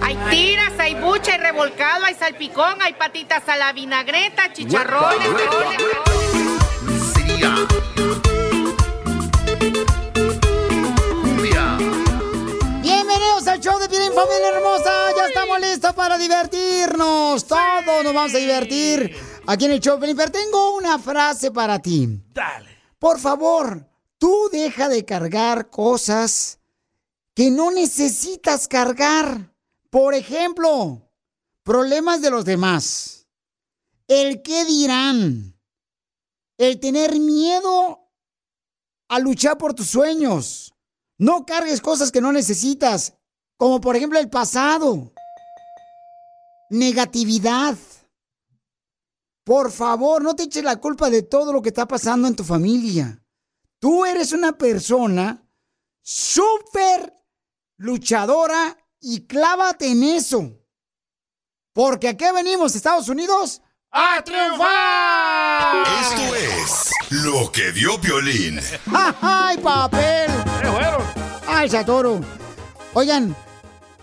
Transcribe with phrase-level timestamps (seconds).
[0.00, 5.28] Hay tiras, hay bucha, hay revolcado, hay salpicón, hay patitas a la vinagreta, chicharrones,
[12.80, 15.14] Bienvenidos al show de Piolín, familia hermosa.
[15.14, 17.46] Ya estamos listos para divertirnos.
[17.46, 19.14] Todos nos vamos a divertir
[19.46, 19.98] aquí en el show.
[20.00, 22.08] Pero tengo una frase para ti.
[22.32, 22.78] Dale.
[22.98, 23.86] Por favor,
[24.16, 26.60] tú deja de cargar cosas
[27.34, 29.51] que no necesitas cargar.
[29.92, 31.12] Por ejemplo,
[31.62, 33.28] problemas de los demás.
[34.08, 35.60] El qué dirán.
[36.56, 38.10] El tener miedo
[39.08, 40.72] a luchar por tus sueños.
[41.18, 43.18] No cargues cosas que no necesitas,
[43.58, 45.12] como por ejemplo el pasado.
[46.70, 47.76] Negatividad.
[49.44, 52.44] Por favor, no te eches la culpa de todo lo que está pasando en tu
[52.44, 53.22] familia.
[53.78, 55.46] Tú eres una persona
[56.00, 57.12] súper
[57.76, 60.52] luchadora y clávate en eso.
[61.74, 65.86] Porque aquí venimos, Estados Unidos, a triunfar.
[66.00, 68.60] Esto es lo que dio Piolín.
[69.20, 70.30] ¡Ay, papel!
[71.46, 72.20] ¡Ay, Satoro!
[72.94, 73.34] Oigan,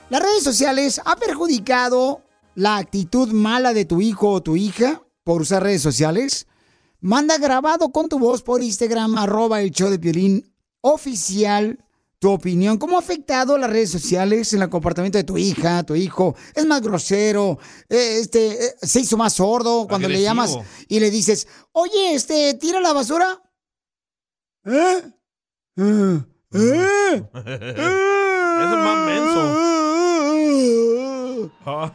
[0.09, 2.23] las redes sociales han perjudicado
[2.55, 6.47] la actitud mala de tu hijo o tu hija por usar redes sociales.
[6.99, 11.79] Manda grabado con tu voz por Instagram, arroba el show de Piolín oficial
[12.19, 12.77] tu opinión.
[12.77, 16.35] ¿Cómo ha afectado las redes sociales en el comportamiento de tu hija, tu hijo?
[16.53, 17.57] ¿Es más grosero?
[17.87, 20.57] Eh, este, eh, ¿Se hizo más sordo cuando le llamas
[20.87, 23.41] y le dices, oye, este, tira la basura?
[24.65, 25.01] ¿Eh?
[25.77, 26.19] ¿Eh?
[26.53, 27.23] ¿Eh?
[28.59, 29.69] Es más menso.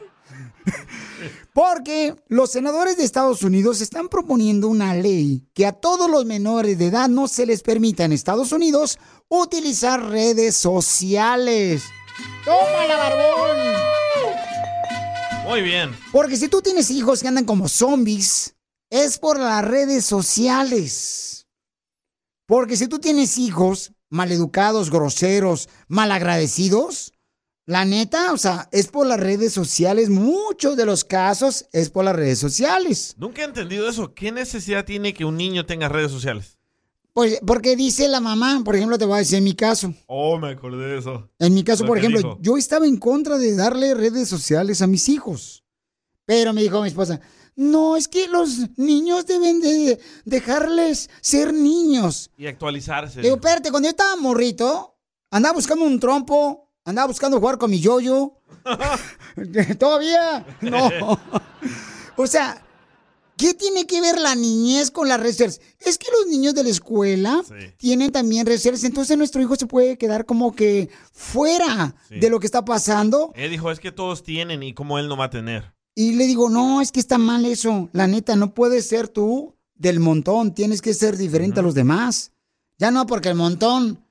[1.52, 6.78] Porque los senadores de Estados Unidos están proponiendo una ley que a todos los menores
[6.78, 8.98] de edad no se les permita en Estados Unidos
[9.28, 11.84] utilizar redes sociales.
[12.44, 13.56] ¡Tómala, barbón!
[15.48, 15.90] Muy bien.
[16.12, 18.54] Porque si tú tienes hijos que andan como zombies,
[18.91, 21.46] es por las redes sociales.
[22.46, 27.13] Porque si tú tienes hijos maleducados, groseros, malagradecidos,
[27.66, 30.10] la neta, o sea, es por las redes sociales.
[30.10, 33.14] Muchos de los casos es por las redes sociales.
[33.19, 34.14] Nunca he entendido eso.
[34.14, 36.58] ¿Qué necesidad tiene que un niño tenga redes sociales?
[37.14, 39.94] Pues porque dice la mamá, por ejemplo, te voy a decir en mi caso.
[40.06, 41.30] Oh, me acordé de eso.
[41.38, 42.38] En mi caso, Lo por ejemplo, dijo.
[42.41, 45.64] yo estaba en contra de darle redes sociales a mis hijos.
[46.26, 47.20] Pero me dijo mi esposa,
[47.54, 52.30] no, es que los niños deben de dejarles ser niños.
[52.36, 53.20] Y actualizarse.
[53.20, 54.97] Digo, espérate, cuando yo estaba morrito,
[55.30, 58.33] andaba buscando un trompo, andaba buscando jugar con mi yoyo.
[59.78, 60.47] ¿Todavía?
[60.61, 60.91] No.
[62.17, 62.62] o sea,
[63.37, 65.61] ¿qué tiene que ver la niñez con las sociales?
[65.81, 67.43] Es que los niños de la escuela
[67.77, 72.19] tienen también sociales, entonces nuestro hijo se puede quedar como que fuera Sí.
[72.19, 73.33] de lo que está pasando.
[73.34, 75.75] Él dijo, es que todos tienen y como él no va a tener.
[75.97, 77.89] Y le digo, no, es que está mal eso.
[77.93, 80.53] La neta, no puedes ser tú del montón.
[80.53, 82.33] Tienes que ser diferente a los demás.
[82.78, 84.03] Ya no porque el montón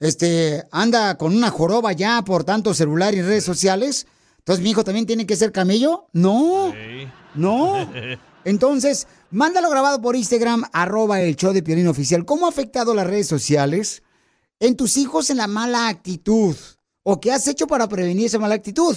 [0.00, 4.06] este, anda con una joroba ya por tanto celular y redes sociales.
[4.38, 6.08] Entonces mi hijo también tiene que ser camello.
[6.12, 6.72] No,
[7.34, 7.90] no.
[8.44, 12.24] Entonces, mándalo grabado por Instagram, arroba el show de Piolín Oficial.
[12.24, 14.04] ¿Cómo ha afectado las redes sociales
[14.60, 16.54] en tus hijos en la mala actitud?
[17.02, 18.96] ¿O qué has hecho para prevenir esa mala actitud?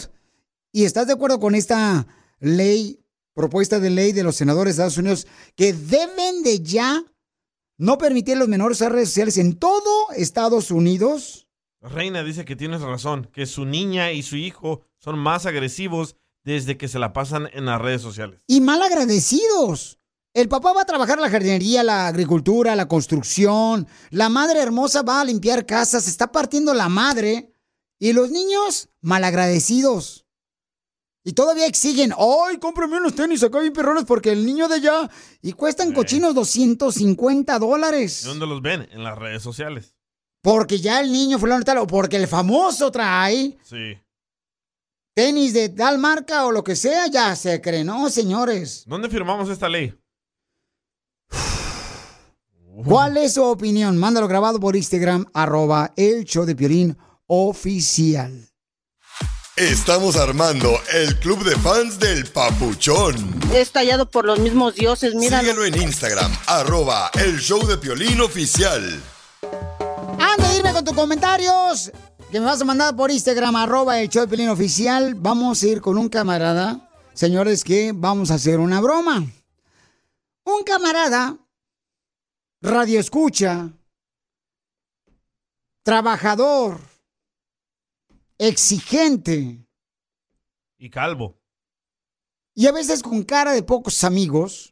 [0.72, 2.06] ¿Y estás de acuerdo con esta
[2.40, 3.04] ley,
[3.34, 7.04] propuesta de ley de los senadores de Estados Unidos, que deben de ya
[7.80, 11.48] no permitir a los menores usar redes sociales en todo Estados Unidos?
[11.82, 16.78] Reina dice que tienes razón, que su niña y su hijo son más agresivos desde
[16.78, 18.44] que se la pasan en las redes sociales.
[18.48, 19.98] Y mal agradecidos.
[20.34, 23.88] El papá va a trabajar la jardinería, la agricultura, la construcción.
[24.10, 27.54] La madre hermosa va a limpiar casas, se está partiendo la madre.
[27.98, 30.26] Y los niños malagradecidos.
[31.24, 35.10] Y todavía exigen, ¡ay, cómprame unos tenis acá bien perrones porque el niño de allá!
[35.42, 38.24] Y cuestan cochinos 250 dólares.
[38.24, 38.88] ¿De dónde los ven?
[38.92, 39.96] En las redes sociales.
[40.42, 43.98] Porque ya el niño fulano tal, o porque el famoso trae Sí.
[45.14, 48.84] tenis de tal marca o lo que sea, ya se cree, ¿no, señores?
[48.88, 49.94] ¿Dónde firmamos esta ley?
[52.86, 53.98] ¿Cuál es su opinión?
[53.98, 58.49] Mándalo grabado por Instagram, arroba el show de Piolín oficial.
[59.60, 63.42] Estamos armando el club de fans del Papuchón.
[63.54, 65.42] Es tallado por los mismos dioses, mira.
[65.42, 69.04] Síguelo en Instagram, arroba el show de Piolín oficial.
[70.18, 71.92] Anda, irme con tus comentarios
[72.32, 75.14] que me vas a mandar por Instagram, arroba el show de Piolín oficial.
[75.16, 79.26] Vamos a ir con un camarada, señores, que vamos a hacer una broma.
[80.46, 81.36] Un camarada,
[82.62, 83.70] radio escucha,
[85.84, 86.80] trabajador,
[88.40, 89.60] exigente
[90.80, 91.38] Y calvo.
[92.56, 94.72] y a veces con cara de pocos amigos,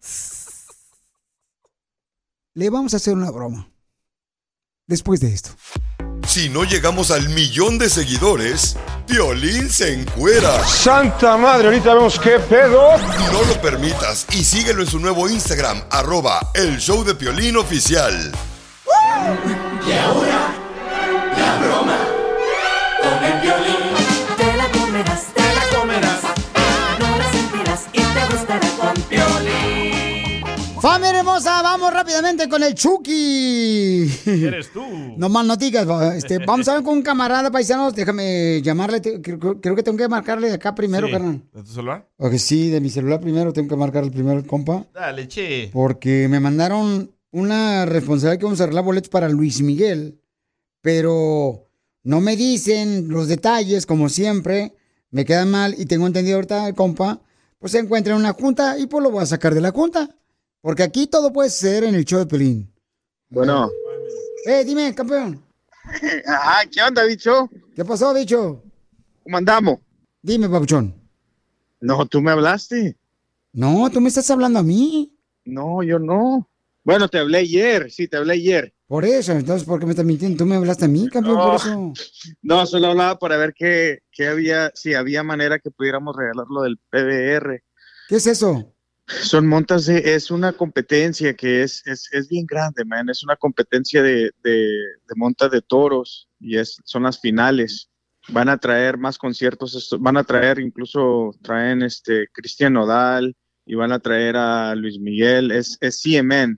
[2.54, 3.70] le vamos a hacer una broma.
[4.88, 5.52] Después de esto.
[6.28, 8.76] Si no llegamos al millón de seguidores,
[9.06, 10.66] Piolín se encuera.
[10.66, 12.98] Santa madre, ahorita vemos qué pedo.
[13.32, 18.32] No lo permitas y síguelo en su nuevo Instagram, arroba el show de Piolín oficial.
[19.86, 20.56] Y ahora,
[21.38, 21.77] la broma
[23.48, 24.38] violín.
[24.38, 26.22] Te la comerás, te la comerás.
[27.00, 30.44] No la sentirás y te gustará con violín.
[30.82, 31.62] ¡Familia hermosa!
[31.64, 34.10] Vamos rápidamente con el Chucky.
[34.26, 34.82] Eres tú.
[35.18, 35.88] No más noticas.
[36.16, 37.92] Este, vamos a ver con un camarada paisano.
[37.92, 39.00] Déjame llamarle.
[39.02, 41.14] te- Creo, creo que tengo que marcarle de acá primero, Sí.
[41.14, 41.42] carnal.
[41.54, 42.08] ¿De tu celular?
[42.18, 43.52] Ok, sí, de mi celular primero.
[43.52, 44.86] Tengo que marcarle primero, compa.
[44.94, 45.72] Dale, che.
[45.74, 50.22] Porque me mandaron una responsabilidad que vamos a arreglar boletos para Luis Miguel.
[50.82, 51.67] Pero
[52.08, 54.74] no me dicen los detalles, como siempre.
[55.12, 57.20] Me quedan mal y tengo entendido ahorita, el compa,
[57.60, 60.16] pues se encuentra en una junta y pues lo voy a sacar de la junta.
[60.62, 62.74] Porque aquí todo puede ser en el show de Pelín.
[63.28, 63.70] Bueno.
[64.46, 65.44] Eh, dime, campeón.
[66.26, 67.50] Ajá, ¿qué onda, bicho?
[67.76, 68.64] ¿Qué pasó, bicho?
[69.24, 69.80] ¿Cómo andamos?
[70.22, 70.96] Dime, papuchón.
[71.82, 72.96] No, tú me hablaste.
[73.52, 75.14] No, tú me estás hablando a mí.
[75.44, 76.48] No, yo no.
[76.88, 78.74] Bueno, te hablé ayer, sí, te hablé ayer.
[78.88, 80.38] Por eso, entonces, ¿por qué me estás mintiendo?
[80.38, 81.94] Tú me hablaste a mí, campeón, por eso.
[82.42, 86.62] No, solo hablaba para ver qué, qué había, si había manera que pudiéramos regalar lo
[86.62, 87.62] del PBR.
[88.08, 88.74] ¿Qué es eso?
[89.06, 93.10] Son montas, de- es una competencia que es, es, es bien grande, man.
[93.10, 97.90] Es una competencia de, de, de monta de toros y es, son las finales.
[98.30, 103.36] Van a traer más conciertos, van a traer, incluso traen este Cristian Nodal
[103.66, 106.58] y van a traer a Luis Miguel, es, es CMN.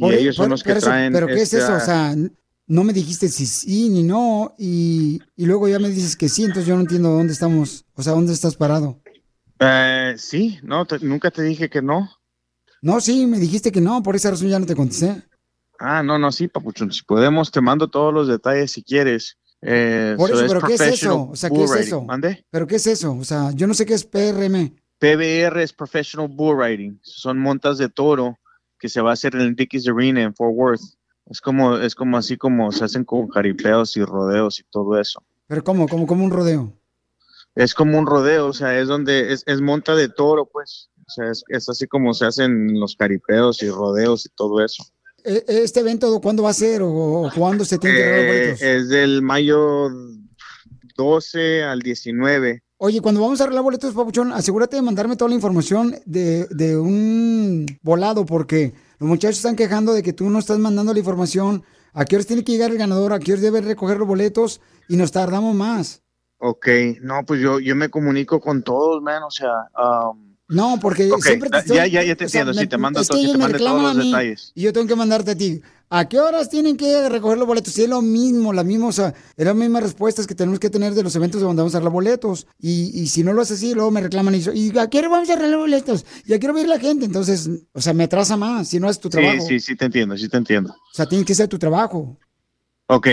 [0.00, 1.12] Y Por- ellos son por- los que eso- traen.
[1.12, 1.74] ¿Pero qué es este, eso?
[1.74, 2.14] O sea,
[2.66, 6.42] no me dijiste si sí ni no, y, y luego ya me dices que sí,
[6.44, 9.00] entonces yo no entiendo dónde estamos, o sea, dónde estás parado.
[9.58, 12.08] eh, sí, no, te- nunca te dije que no.
[12.82, 15.22] No, sí, me dijiste que no, por esa razón ya no te contesté.
[15.78, 16.90] Ah, no, no, sí, papuchón.
[16.92, 19.36] Si podemos, te mando todos los detalles si quieres.
[19.62, 21.28] Eh, Por so eso, es pero ¿qué es eso?
[21.30, 22.02] O sea, ¿qué es eso?
[22.04, 22.46] ¿Mande?
[22.50, 23.12] ¿Pero qué es eso?
[23.12, 24.74] O sea, yo no sé qué es PRM.
[24.98, 26.98] PBR es Professional Bull Riding.
[27.02, 28.38] Son montas de toro
[28.80, 30.80] que se va a hacer en el Dickies Arena en Fort Worth.
[31.26, 35.22] Es como, es como así como se hacen con jaripeos y rodeos y todo eso.
[35.46, 35.86] ¿Pero cómo?
[35.86, 36.72] ¿Cómo, como un rodeo?
[37.54, 40.90] Es como un rodeo, o sea, es donde es, es monta de toro, pues.
[41.06, 44.84] O sea, es, es así como se hacen los jaripeos y rodeos y todo eso.
[45.24, 49.20] E- ¿Este evento cuándo va a ser o, cuándo se tiene que Eh, es del
[49.22, 49.90] mayo
[50.96, 52.62] 12 al 19.
[52.82, 56.78] Oye, cuando vamos a arreglar boletos, Papuchón, asegúrate de mandarme toda la información de, de
[56.78, 61.62] un volado, porque los muchachos están quejando de que tú no estás mandando la información.
[61.92, 63.12] ¿A qué horas tiene que llegar el ganador?
[63.12, 64.62] ¿A qué horas debe recoger los boletos?
[64.88, 66.02] Y nos tardamos más.
[66.38, 66.68] Ok,
[67.02, 69.52] no, pues yo, yo me comunico con todos, man, o sea,
[70.50, 71.76] No, porque siempre te estoy...
[71.76, 73.22] ya- ya- ya te o sea, entiendo, sí, me- te mando es to- que que
[73.22, 74.52] ellos te me mande todos a los mí detalles.
[74.54, 75.62] y yo tengo que mandarte a ti.
[75.92, 77.72] ¿A qué horas tienen que recoger los boletos?
[77.72, 80.70] Si es lo mismo, la misma, o sea, es las mismas respuestas que tenemos que
[80.70, 82.46] tener de los eventos donde vamos a arreglar boletos.
[82.60, 84.98] Y, y si no lo hace así, luego me reclaman y dicen, ¿y a qué
[84.98, 86.04] hora vamos a arreglar boletos?
[86.26, 87.06] Ya quiero ver la gente.
[87.06, 89.40] Entonces, o sea, me atrasa más si no es tu trabajo.
[89.40, 90.70] Sí, sí, sí te entiendo, sí te entiendo.
[90.72, 92.16] O sea, tiene que ser tu trabajo.
[92.86, 93.08] Ok.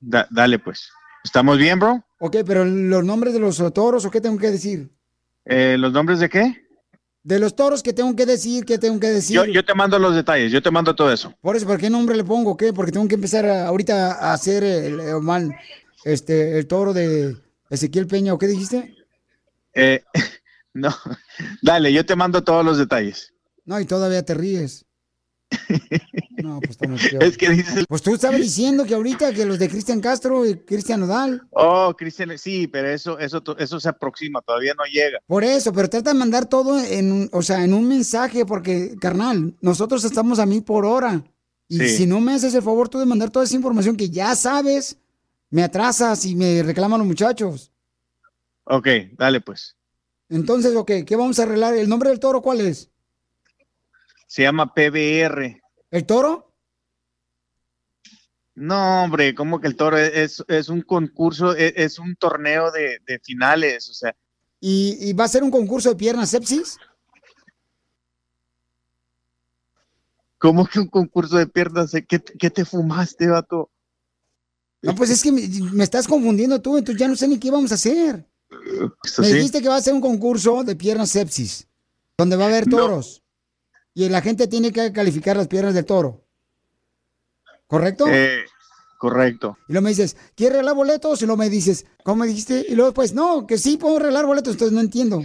[0.00, 0.88] Da- dale, pues.
[1.22, 2.02] ¿Estamos bien, bro?
[2.20, 4.90] Ok, pero los nombres de los toros, ¿o qué tengo que decir?
[5.46, 6.64] Eh, ¿Los nombres de qué?
[7.22, 8.64] De los toros, ¿qué tengo que decir?
[8.64, 9.36] ¿Qué tengo que decir?
[9.36, 11.34] Yo, yo te mando los detalles, yo te mando todo eso.
[11.40, 12.56] Por eso, ¿por qué nombre le pongo?
[12.56, 12.72] ¿Qué?
[12.72, 15.50] Porque tengo que empezar a- ahorita a hacer el, el, man,
[16.04, 17.36] este, el toro de
[17.70, 18.94] Ezequiel Peña, ¿o qué dijiste?
[19.72, 20.02] Eh,
[20.74, 20.94] no,
[21.62, 23.32] dale, yo te mando todos los detalles.
[23.64, 24.84] No, y todavía te ríes.
[26.42, 26.76] No, pues.
[27.20, 30.56] Es que dices, Pues tú estabas diciendo que ahorita que los de Cristian Castro y
[30.56, 31.42] Cristian Nodal.
[31.50, 35.18] oh, Cristian, sí, pero eso, eso, eso se aproxima, todavía no llega.
[35.26, 38.96] Por eso, pero trata de mandar todo en, un- o sea, en un mensaje, porque,
[39.00, 41.24] carnal, nosotros estamos a mí por hora.
[41.68, 41.88] Y Sí.
[41.98, 44.98] si no me haces el favor tú de mandar toda esa información que ya sabes,
[45.50, 47.70] me atrasas y me reclaman los muchachos.
[48.64, 49.76] Ok, dale pues.
[50.28, 51.74] Entonces, ok, ¿qué vamos a arreglar?
[51.74, 52.90] ¿El nombre del toro cuál es?
[54.34, 55.62] Se llama PBR.
[55.92, 56.52] ¿El toro?
[58.56, 62.98] No, hombre, como que el toro es, es, un concurso, es, es un torneo de,
[63.06, 64.12] de finales, o sea,
[64.58, 66.78] ¿Y, y va a ser un concurso de piernas sepsis?
[70.38, 71.92] ¿cómo que un concurso de piernas?
[71.92, 73.70] ¿Qué, qué te fumaste, vato?
[74.82, 77.52] No, pues es que me, me estás confundiendo tú, entonces ya no sé ni qué
[77.52, 78.28] vamos a hacer.
[78.50, 79.32] Me sí.
[79.32, 81.68] dijiste que va a ser un concurso de piernas sepsis,
[82.18, 83.23] donde va a haber toros.
[83.94, 86.24] Y la gente tiene que calificar las piernas del toro.
[87.66, 88.06] ¿Correcto?
[88.08, 88.44] Eh,
[88.98, 89.56] correcto.
[89.68, 91.22] Y luego me dices, ¿quieres arreglar boletos?
[91.22, 92.66] Y luego me dices, ¿cómo me dijiste?
[92.68, 95.22] Y luego pues, no, que sí puedo arreglar boletos, entonces no entiendo.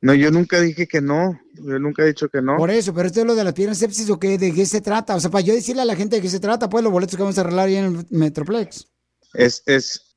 [0.00, 2.56] No, yo nunca dije que no, yo nunca he dicho que no.
[2.56, 4.80] Por eso, pero esto es lo de las piernas sepsis o qué, de qué se
[4.80, 5.16] trata.
[5.16, 7.16] O sea, para yo decirle a la gente de qué se trata, pues los boletos
[7.16, 8.86] que vamos a arreglar ahí en el Metroplex.
[9.34, 10.16] Es, es,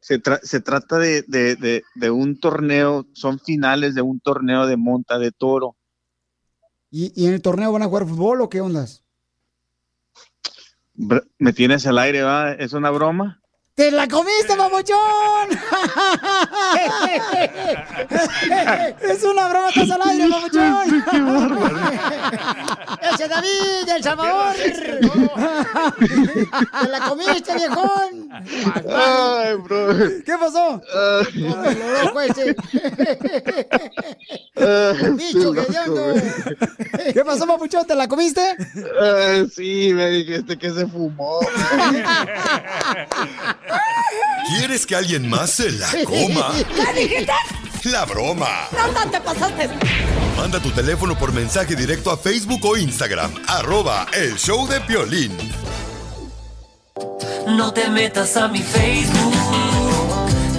[0.00, 4.66] se, tra- se trata de, de, de, de un torneo, son finales de un torneo
[4.66, 5.76] de monta de toro.
[6.98, 9.04] ¿Y, en el torneo van a jugar fútbol o qué ondas?
[10.94, 12.52] ¿Me tienes al aire, va?
[12.52, 13.42] ¿Es una broma?
[13.76, 15.50] ¡Te la comiste, papuchón!
[19.02, 20.30] es una broma, estás al aire.
[23.02, 24.54] ¡Ese David, El Salvador!
[26.80, 28.30] ¡Te la comiste, viejón!
[28.94, 29.88] Ay, bro.
[30.24, 30.80] ¿Qué pasó?
[31.34, 31.50] El
[32.02, 32.56] loco ese.
[35.12, 36.14] ¡Bicho hediondo!
[37.12, 37.86] ¿Qué pasó, papuchón?
[37.86, 38.56] ¿Te la comiste?
[39.54, 41.40] Sí, me dijiste que se fumó.
[44.48, 46.54] ¿Quieres que alguien más se la coma?
[46.54, 47.32] ¿Qué dijiste?
[47.84, 48.68] La broma.
[48.72, 49.68] No, te pasaste.
[50.36, 53.32] Manda tu teléfono por mensaje directo a Facebook o Instagram.
[53.46, 55.36] Arroba el show de Piolín.
[57.46, 59.34] No te metas a mi Facebook.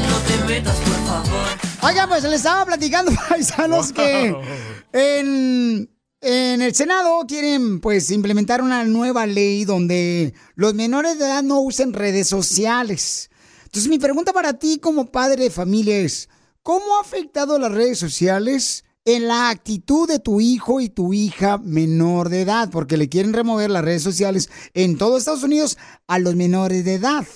[0.09, 1.47] No te metas, por favor.
[1.81, 4.35] Oiga, pues les estaba platicando, paisanos, que
[4.93, 5.89] en,
[6.21, 11.61] en el Senado quieren pues implementar una nueva ley donde los menores de edad no
[11.61, 13.29] usen redes sociales.
[13.65, 16.29] Entonces mi pregunta para ti como padre de familia es,
[16.63, 21.59] ¿cómo ha afectado las redes sociales en la actitud de tu hijo y tu hija
[21.59, 22.69] menor de edad?
[22.71, 26.95] Porque le quieren remover las redes sociales en todo Estados Unidos a los menores de
[26.95, 27.27] edad.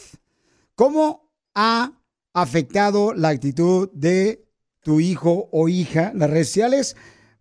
[0.75, 1.91] ¿Cómo ha
[2.33, 4.47] afectado la actitud de
[4.81, 6.95] tu hijo o hija, las redes sociales?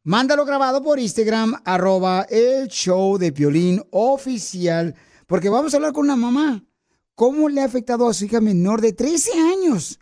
[0.04, 4.95] Mándalo grabado por Instagram, arroba el show de Piolín oficial,
[5.26, 6.64] porque vamos a hablar con una mamá.
[7.14, 9.99] ¿Cómo le ha afectado a su hija menor de 13 años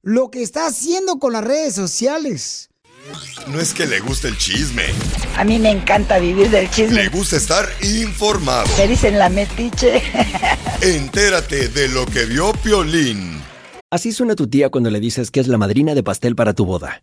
[0.00, 2.70] lo que está haciendo con las redes sociales?
[3.48, 4.84] No es que le guste el chisme.
[5.36, 7.08] A mí me encanta vivir del Le chisme.
[7.08, 8.66] gusta estar informado.
[8.78, 10.00] Me dicen la metiche.
[10.80, 13.38] Entérate de lo que vio Piolín.
[13.90, 16.64] Así suena tu tía cuando le dices que es la madrina de pastel para tu
[16.64, 17.02] boda.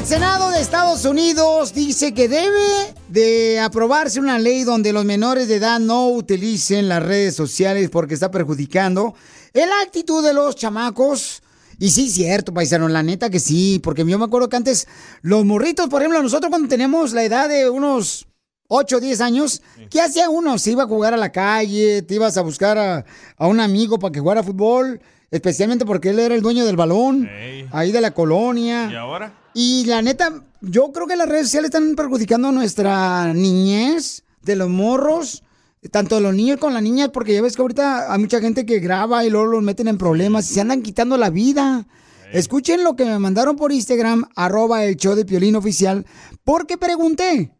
[0.00, 5.46] El Senado de Estados Unidos dice que debe de aprobarse una ley donde los menores
[5.46, 9.14] de edad no utilicen las redes sociales porque está perjudicando
[9.52, 11.42] la actitud de los chamacos.
[11.78, 14.88] Y sí, cierto, paisano, la neta que sí, porque yo me acuerdo que antes
[15.20, 18.26] los morritos, por ejemplo, nosotros cuando teníamos la edad de unos
[18.68, 20.58] 8 o 10 años, ¿qué hacía uno?
[20.58, 23.04] Se iba a jugar a la calle, te ibas a buscar a,
[23.36, 24.98] a un amigo para que jugara fútbol,
[25.30, 27.28] especialmente porque él era el dueño del balón,
[27.70, 28.88] ahí de la colonia.
[28.90, 29.39] ¿Y ahora?
[29.54, 34.56] Y la neta, yo creo que las redes sociales están perjudicando a nuestra niñez de
[34.56, 35.42] los morros,
[35.90, 38.64] tanto de los niños con las niñas, porque ya ves que ahorita hay mucha gente
[38.64, 41.86] que graba y luego los meten en problemas y se andan quitando la vida.
[42.32, 46.06] Escuchen lo que me mandaron por Instagram, arroba el show de Piolín Oficial,
[46.44, 47.52] porque pregunté,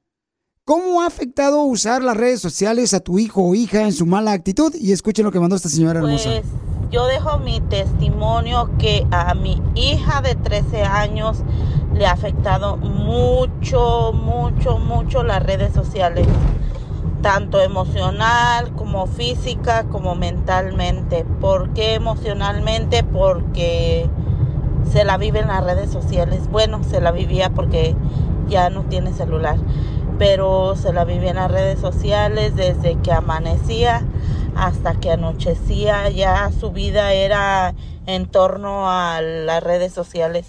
[0.65, 4.33] ¿cómo ha afectado usar las redes sociales a tu hijo o hija en su mala
[4.33, 4.73] actitud?
[4.77, 6.41] Y escuchen lo que mandó esta señora hermosa.
[6.41, 11.43] Pues yo dejo mi testimonio que a mi hija de 13 años
[11.95, 16.27] le ha afectado mucho, mucho, mucho las redes sociales,
[17.23, 21.25] tanto emocional como física como mentalmente.
[21.41, 23.05] ¿Por qué emocionalmente?
[23.05, 24.09] Porque
[24.91, 26.51] se la vive en las redes sociales.
[26.51, 27.95] Bueno, se la vivía porque
[28.49, 29.59] ya no tiene celular,
[30.19, 34.03] pero se la vivía en las redes sociales desde que amanecía
[34.55, 36.09] hasta que anochecía.
[36.11, 37.75] Ya su vida era
[38.07, 40.47] en torno a las redes sociales,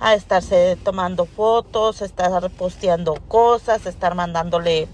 [0.00, 4.88] a estarse tomando fotos, a estar posteando cosas, a estar mandándole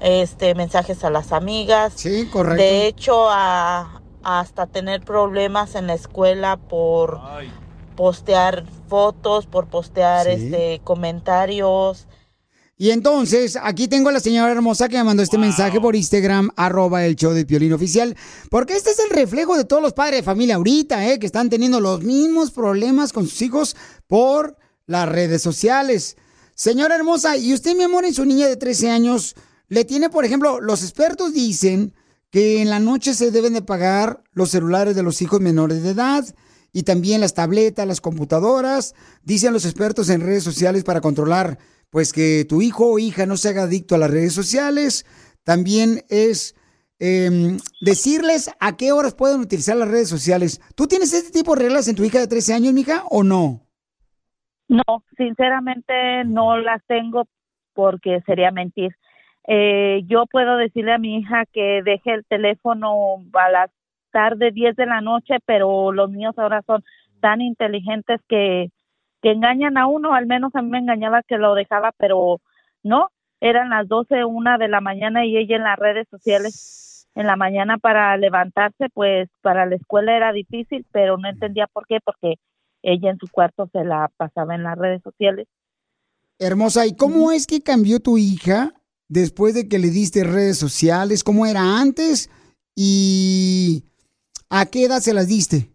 [0.00, 1.92] este mensajes a las amigas.
[1.96, 2.62] Sí, correcto.
[2.62, 7.20] De hecho, a, hasta tener problemas en la escuela por
[7.96, 10.32] postear fotos, por postear Sí.
[10.32, 12.06] este comentarios.
[12.80, 16.50] Y entonces, aquí tengo a la señora hermosa que me mandó este mensaje por Instagram,
[16.54, 18.16] arroba el show de Piolín Oficial,
[18.50, 21.18] porque este es el reflejo de todos los padres de familia ahorita, ¿eh?
[21.18, 24.56] que están teniendo los mismos problemas con sus hijos por
[24.86, 26.16] las redes sociales.
[26.54, 29.34] Señora hermosa, y usted, mi amor, en su niña de 13 años,
[29.66, 31.94] le tiene, por ejemplo, los expertos dicen
[32.30, 35.90] que en la noche se deben de pagar los celulares de los hijos menores de
[35.90, 36.24] edad
[36.72, 38.94] y también las tabletas, las computadoras,
[39.24, 41.58] dicen los expertos en redes sociales para controlar
[41.90, 45.06] pues que tu hijo o hija no se haga adicto a las redes sociales.
[45.44, 46.54] También es
[46.98, 50.60] em, decirles a qué horas pueden utilizar las redes sociales.
[50.74, 53.60] ¿Tú tienes este tipo de reglas en tu hija de 13 años, mija, o no?
[54.68, 57.26] No, sinceramente no las tengo
[57.72, 58.94] porque sería mentir.
[59.46, 63.70] Eh, yo puedo decirle a mi hija que deje el teléfono a las
[64.10, 66.84] tarde 10 de la noche, pero los niños ahora son
[67.20, 68.70] tan inteligentes que,
[69.22, 72.40] que engañan a uno, al menos a mí me engañaba que lo dejaba, pero
[72.82, 77.26] no, eran las 12, una de la mañana y ella en las redes sociales en
[77.26, 81.98] la mañana para levantarse, pues para la escuela era difícil, pero no entendía por qué,
[82.04, 82.34] porque
[82.82, 85.48] ella en su cuarto se la pasaba en las redes sociales.
[86.38, 88.72] Hermosa, ¿y cómo es que cambió tu hija
[89.08, 91.24] después de que le diste redes sociales?
[91.24, 92.30] ¿Cómo era antes?
[92.76, 93.82] ¿Y
[94.48, 95.72] a qué edad se las diste?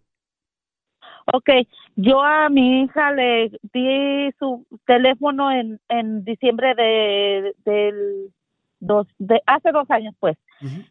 [1.33, 1.49] Ok,
[1.95, 8.31] yo a mi hija le di su teléfono en, en diciembre de, del
[8.79, 10.37] dos, de hace dos años, pues.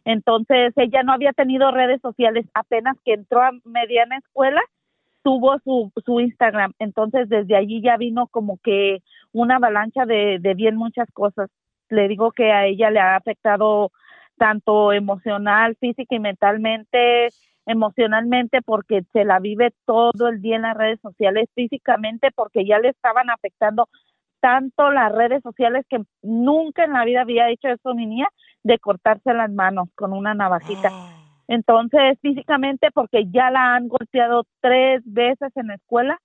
[0.05, 4.61] Entonces ella no había tenido redes sociales apenas que entró a mediana escuela
[5.23, 6.73] tuvo su, su Instagram.
[6.77, 11.49] Entonces desde allí ya vino como que una avalancha de, de bien muchas cosas.
[11.89, 13.91] Le digo que a ella le ha afectado
[14.37, 17.29] tanto emocional, física y mentalmente,
[17.65, 22.79] emocionalmente porque se la vive todo el día en las redes sociales, físicamente porque ya
[22.79, 23.87] le estaban afectando
[24.41, 28.27] tanto las redes sociales que nunca en la vida había hecho eso mi niña
[28.63, 30.89] de cortarse las manos con una navajita.
[31.47, 36.19] Entonces, físicamente porque ya la han golpeado tres veces en la escuela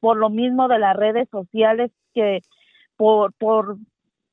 [0.00, 2.40] por lo mismo de las redes sociales que
[2.96, 3.78] por por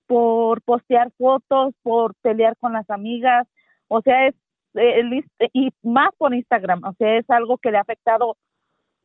[0.07, 3.47] por postear fotos, por pelear con las amigas,
[3.87, 4.35] o sea, es
[4.73, 8.38] el inst- y más por Instagram, o sea, es algo que le ha afectado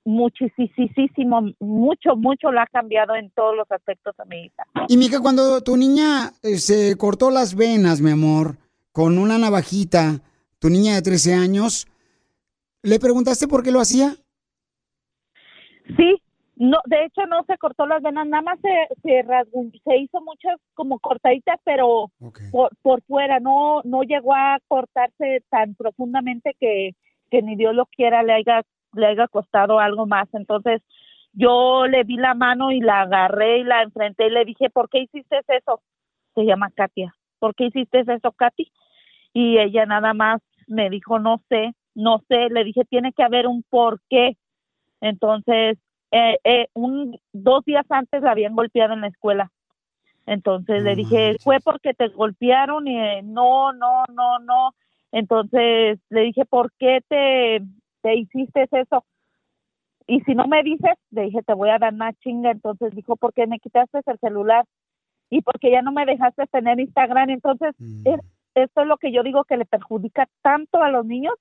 [0.05, 4.65] muchísimo, mucho, mucho la ha cambiado en todos los aspectos a mi hija.
[4.89, 8.59] Y mija, cuando tu niña eh, se cortó las venas, mi amor,
[8.93, 10.21] con una navajita,
[10.59, 11.87] tu niña de 13 años,
[12.83, 14.15] ¿le preguntaste por qué lo hacía?
[15.97, 16.21] Sí,
[16.57, 20.21] no, de hecho no se cortó las venas, nada más se, se rasgó, se hizo
[20.21, 22.13] muchas como cortaditas, pero
[22.53, 26.93] por, por fuera, no, no llegó a cortarse tan profundamente que,
[27.31, 28.63] que ni Dios lo quiera le haya,
[28.93, 30.29] le haya costado algo más.
[30.33, 30.81] Entonces
[31.33, 34.89] yo le vi la mano y la agarré y la enfrenté y le dije, ¿por
[34.89, 35.83] qué hiciste eso?
[36.35, 37.15] Se llama Katia.
[37.41, 38.71] ¿Por qué hiciste eso, Katy?
[39.33, 42.49] Y ella nada más me dijo, no sé, no sé.
[42.51, 44.37] Le dije, tiene que haber un por qué.
[45.01, 45.77] Entonces,
[46.17, 49.51] eh, eh, un, dos días antes la habían golpeado en la escuela.
[50.27, 54.71] Entonces le dije, fue porque te golpearon y eh, no, no, no, no.
[55.13, 57.61] Entonces le dije, ¿por qué te,
[58.03, 59.05] te hiciste eso?
[60.07, 62.51] Y si no me dices, le dije, te voy a dar una chinga.
[62.51, 64.65] Entonces dijo, porque me quitaste el celular
[65.31, 67.31] y porque ya no me dejaste tener Instagram.
[67.31, 67.75] Entonces,
[68.05, 68.21] es-
[68.55, 71.35] esto es lo que yo digo que le perjudica tanto a los niños,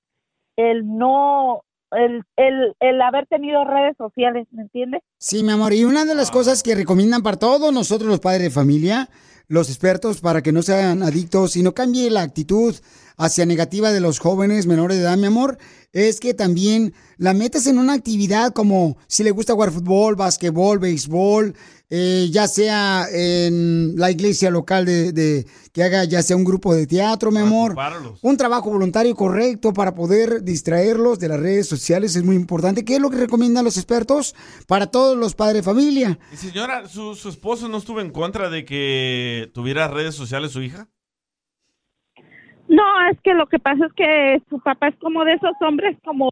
[0.56, 1.62] el no,
[1.96, 5.02] el, el, el haber tenido redes sociales, ¿me entiendes?
[5.18, 8.42] Sí, mi amor, y una de las cosas que recomiendan para todos nosotros los padres
[8.42, 9.08] de familia,
[9.48, 12.74] los expertos, para que no sean adictos y no cambie la actitud
[13.16, 15.58] hacia negativa de los jóvenes menores de edad, mi amor,
[15.92, 20.80] es que también la metas en una actividad como si le gusta jugar fútbol, básquetbol,
[20.80, 21.54] béisbol,
[21.90, 26.72] eh, ya sea en la iglesia local de, de- que haga ya sea un grupo
[26.74, 28.18] de teatro, mi amor, ocuparlos.
[28.22, 32.84] un trabajo voluntario correcto para poder distraerlos de las redes sociales es muy importante.
[32.84, 34.36] ¿Qué es lo que recomiendan los expertos
[34.68, 36.18] para todos los padres de familia?
[36.32, 40.62] Y señora, ¿su, su esposo no estuvo en contra de que tuviera redes sociales su
[40.62, 40.88] hija?
[42.68, 45.96] No, es que lo que pasa es que su papá es como de esos hombres
[46.04, 46.28] como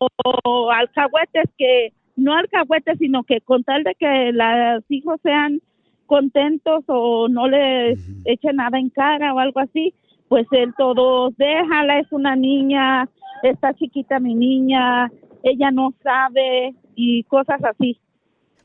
[0.73, 5.61] alcahuetes que no alcahuetes, sino que con tal de que los hijos sean
[6.07, 9.95] contentos o no les eche nada en cara o algo así,
[10.29, 13.09] pues él todo, déjala, es una niña,
[13.43, 15.11] está chiquita mi niña,
[15.43, 17.99] ella no sabe y cosas así.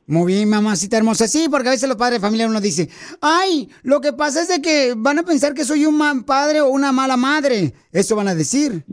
[0.08, 1.28] Muy bien, mamacita hermosa.
[1.28, 2.88] Sí, porque a veces los padres de familia uno dice,
[3.20, 6.62] ay, lo que pasa es de que van a pensar que soy un mal padre
[6.62, 7.74] o una mala madre.
[7.92, 8.86] Eso van a decir.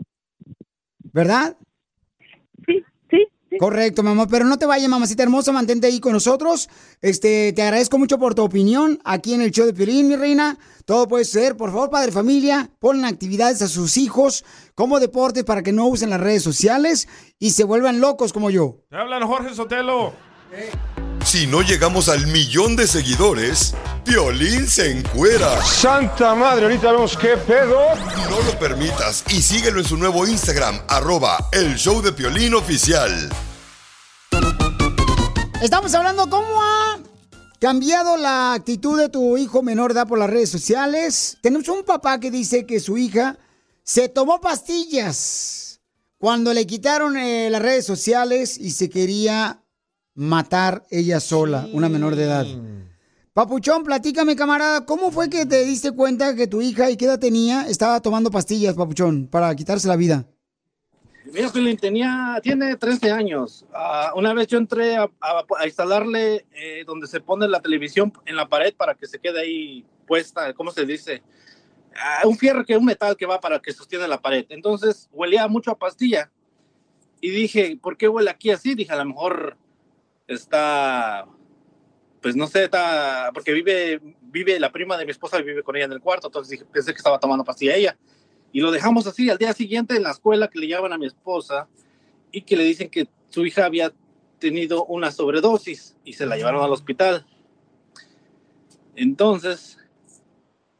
[1.14, 1.56] ¿Verdad?
[2.66, 3.26] Sí, sí.
[3.58, 6.68] Correcto, mamá, pero no te vayas, mamacita hermosa, mantente ahí con nosotros.
[7.00, 10.58] Este, te agradezco mucho por tu opinión aquí en el show de Piolín, mi reina.
[10.84, 15.44] Todo puede ser, por favor, padre de familia, ponen actividades a sus hijos como deportes
[15.44, 18.82] para que no usen las redes sociales y se vuelvan locos como yo.
[18.90, 20.12] Te hablan Jorge Sotelo.
[21.26, 25.60] Si no llegamos al millón de seguidores, Piolín se encuera.
[25.64, 27.80] Santa madre, ahorita vemos qué pedo.
[28.30, 33.28] No lo permitas y síguelo en su nuevo Instagram, arroba el show de Piolín oficial.
[35.60, 37.00] Estamos hablando cómo ha
[37.58, 41.38] cambiado la actitud de tu hijo menor de edad por las redes sociales.
[41.42, 43.36] Tenemos un papá que dice que su hija
[43.82, 45.80] se tomó pastillas
[46.18, 49.60] cuando le quitaron eh, las redes sociales y se quería
[50.16, 52.46] matar ella sola, una menor de edad.
[53.32, 57.18] Papuchón, platícame, camarada, ¿cómo fue que te diste cuenta que tu hija y qué edad
[57.18, 60.24] tenía estaba tomando pastillas, Papuchón, para quitarse la vida?
[61.30, 63.66] Mira, tenía, tiene 13 años.
[63.74, 68.12] Ah, una vez yo entré a, a- a instalarle eh, donde se pone la televisión
[68.24, 71.22] en la pared para que se quede ahí puesta, ¿cómo se dice?
[71.94, 74.46] Ah, un fierro, que un metal que va para que sostiene la pared.
[74.50, 76.30] Entonces huelía mucho a pastilla.
[77.20, 78.74] Y dije, ¿por qué huele aquí así?
[78.74, 79.56] Dije, a lo mejor
[80.26, 81.26] está,
[82.20, 85.86] pues no sé, está, porque vive, vive la prima de mi esposa, vive con ella
[85.86, 86.28] en el cuarto.
[86.28, 87.96] Entonces dije, pensé que estaba tomando pastilla ella.
[88.52, 91.06] Y lo dejamos así al día siguiente en la escuela que le llaman a mi
[91.06, 91.68] esposa
[92.32, 93.92] y que le dicen que su hija había
[94.38, 97.26] tenido una sobredosis y se la llevaron al hospital.
[98.94, 99.78] Entonces,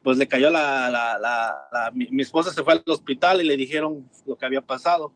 [0.02, 3.44] pues le cayó la, la, la- la- mi, mi esposa se fue al hospital y
[3.44, 5.12] le dijeron lo que había pasado.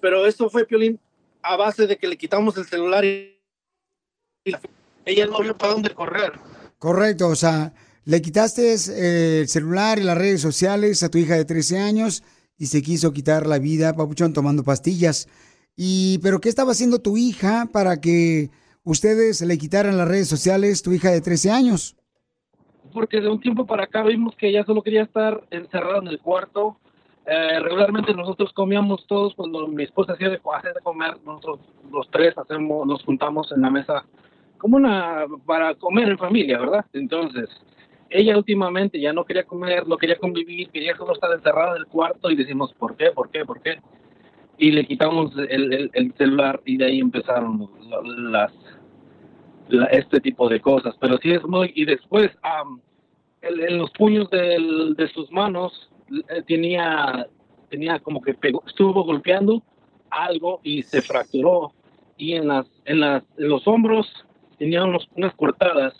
[0.00, 1.00] Pero esto fue, Piolín,
[1.42, 3.35] a base de que le quitamos el celular y,
[5.04, 6.32] ella no vio para dónde correr.
[6.78, 7.72] Correcto, o sea,
[8.04, 12.22] le quitaste eh, el celular y las redes sociales a tu hija de 13 años
[12.58, 15.28] y se quiso quitar la vida, Papuchón, tomando pastillas.
[15.76, 18.50] Y, pero ¿qué estaba haciendo tu hija para que
[18.82, 21.96] ustedes le quitaran las redes sociales, tu hija de 13 años?
[22.96, 26.18] porque de un tiempo para acá vimos que ella solo quería estar encerrada en el
[26.18, 26.78] cuarto.
[27.26, 31.60] Eh, regularmente nosotros comíamos todos cuando mi esposa hacía de, hacía de comer, nosotros
[31.92, 34.06] los tres hacemos, nos juntamos en la mesa
[34.58, 36.84] como una para comer en familia, ¿verdad?
[36.92, 37.48] Entonces,
[38.10, 41.86] ella últimamente ya no quería comer, no quería convivir, quería solo estar encerrada en el
[41.86, 43.10] cuarto y decimos, ¿por qué?
[43.10, 43.44] ¿Por qué?
[43.44, 43.80] ¿Por qué?
[44.58, 47.68] Y le quitamos el, el- el celular y de ahí empezaron
[48.32, 48.52] las
[49.68, 50.94] la- este tipo de cosas.
[51.00, 51.72] Pero sí es muy...
[51.74, 52.80] Y después, am,
[53.42, 55.90] el- en los puños del- de sus manos
[56.30, 57.26] eh, tenía,
[57.68, 59.62] tenía como que pegó, estuvo golpeando
[60.10, 61.72] algo y se fracturó.
[62.16, 64.06] Y en, las, en, las, en los hombros
[64.58, 65.94] tenía unos, unas cortadas,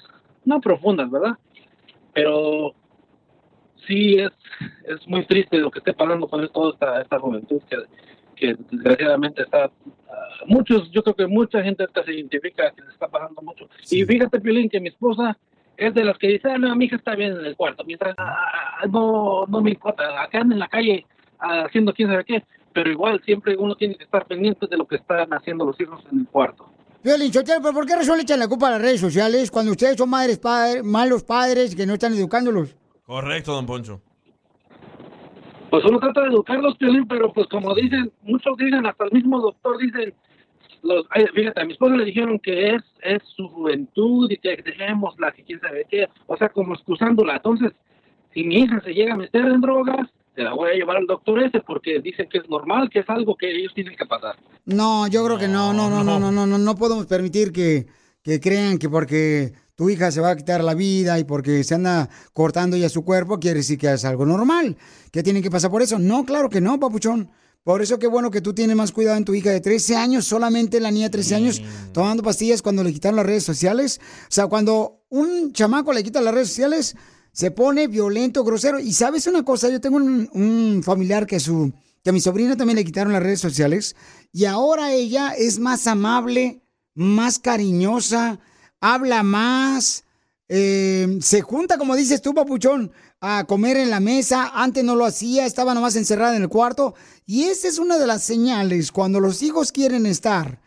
[0.45, 1.37] no profundas, ¿verdad?
[2.12, 2.75] Pero
[3.87, 4.33] sí es,
[4.87, 7.77] es muy triste lo que esté pasando con toda esta, esta juventud que,
[8.35, 12.88] que desgraciadamente está ah, muchos, yo creo que mucha gente ahorita se identifica que le
[12.88, 13.69] está pasando mucho.
[13.90, 15.37] Y fíjate, Piolín, que mi esposa
[15.77, 18.14] es de las que dice, ah, no, mi hija está bien en el cuarto, mientras
[18.19, 21.07] ah, no, no me importa, acá en la calle
[21.38, 24.87] ah, haciendo quién sabe qué, pero igual siempre uno tiene que estar pendiente de lo
[24.87, 26.66] que están haciendo los hijos en el cuarto.
[27.07, 29.97] Violín, ¿pero por qué razón le echan la culpa a las redes sociales cuando ustedes
[29.97, 32.77] son madres, padres, malos padres que no están educándolos?
[33.05, 34.01] Correcto, don Poncho.
[35.71, 39.40] Pues uno trata de educarlos, Piolín, pero pues como dicen, muchos dicen, hasta el mismo
[39.40, 40.14] doctor dicen,
[40.83, 44.57] los, ay, fíjate, a mi esposa le dijeron que es, es su juventud y que
[44.57, 47.37] dejémosla, que quién sabe qué, o sea, como excusándola.
[47.37, 47.71] Entonces,
[48.35, 51.07] si mi hija se llega a meter en drogas, te la voy a llevar al
[51.07, 54.37] doctor ese porque dicen que es normal, que es algo que ellos tienen que pasar.
[54.66, 57.87] No, yo creo que no, no, no, no, no, no, no, no podemos permitir que,
[58.22, 61.75] que crean que porque tu hija se va a quitar la vida y porque se
[61.75, 64.77] anda cortando ya su cuerpo, quiere decir que es algo normal,
[65.11, 65.99] que tienen que pasar por eso.
[65.99, 67.31] No, claro que no, papuchón.
[67.64, 70.25] Por eso qué bueno que tú tienes más cuidado en tu hija de 13 años,
[70.25, 74.01] solamente la niña de 13 años, tomando pastillas cuando le quitaron las redes sociales.
[74.22, 76.94] O sea, cuando un chamaco le quita las redes sociales,
[77.37, 78.81] se pone violento, grosero.
[78.81, 81.70] Y sabes una cosa, yo tengo un, familiar que su
[82.03, 83.96] que a mi sobrina también le quitaron las redes sociales
[84.33, 86.62] y ahora ella es más amable,
[86.94, 88.38] más cariñosa,
[88.81, 90.05] habla más,
[90.49, 94.53] eh, se junta, como dices tú, papuchón, a comer en la mesa.
[94.55, 96.94] Antes no lo hacía, estaba nomás encerrada en el cuarto.
[97.27, 100.62] Y esa es una de las señales cuando los hijos quieren estar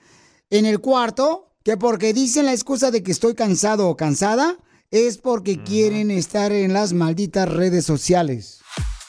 [0.51, 4.57] en el cuarto, que porque dicen la excusa de que estoy cansado o cansada,
[4.91, 8.59] es porque quieren estar en las malditas redes sociales.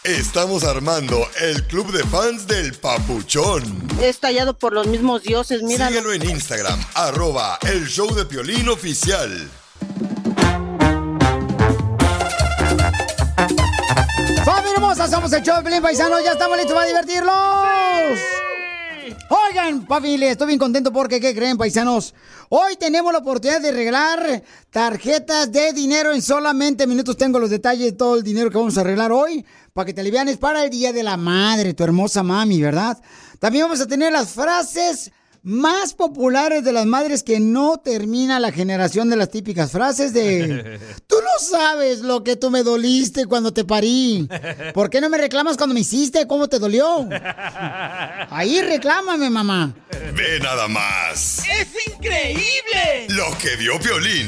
[0.04, 3.62] Estamos armando el club de fans del Papuchón.
[4.00, 5.88] Es tallado por los mismos dioses, mira.
[5.88, 9.50] Síguelo en Instagram, arroba el show de Piolín oficial.
[14.44, 15.08] ¡Familia hermosa!
[15.08, 16.18] Somos el show de Pelín Paisano.
[16.20, 18.39] Ya estamos listos para divertirlos.
[19.50, 22.14] Oigan, familia, estoy bien contento porque, ¿qué creen, paisanos?
[22.50, 27.16] Hoy tenemos la oportunidad de regalar tarjetas de dinero en solamente minutos.
[27.16, 30.02] Tengo los detalles de todo el dinero que vamos a arreglar hoy para que te
[30.02, 33.02] alivianes para el Día de la Madre, tu hermosa mami, ¿verdad?
[33.40, 35.10] También vamos a tener las frases
[35.42, 40.78] más populares de las madres que no termina la generación de las típicas frases de
[41.06, 44.28] tú no sabes lo que tú me doliste cuando te parí.
[44.74, 46.26] ¿Por qué no me reclamas cuando me hiciste?
[46.26, 47.08] ¿Cómo te dolió?
[48.30, 49.74] Ahí reclámame, mamá.
[50.14, 53.06] Ve nada más ¡Es increíble!
[53.08, 54.26] lo que vio Piolín.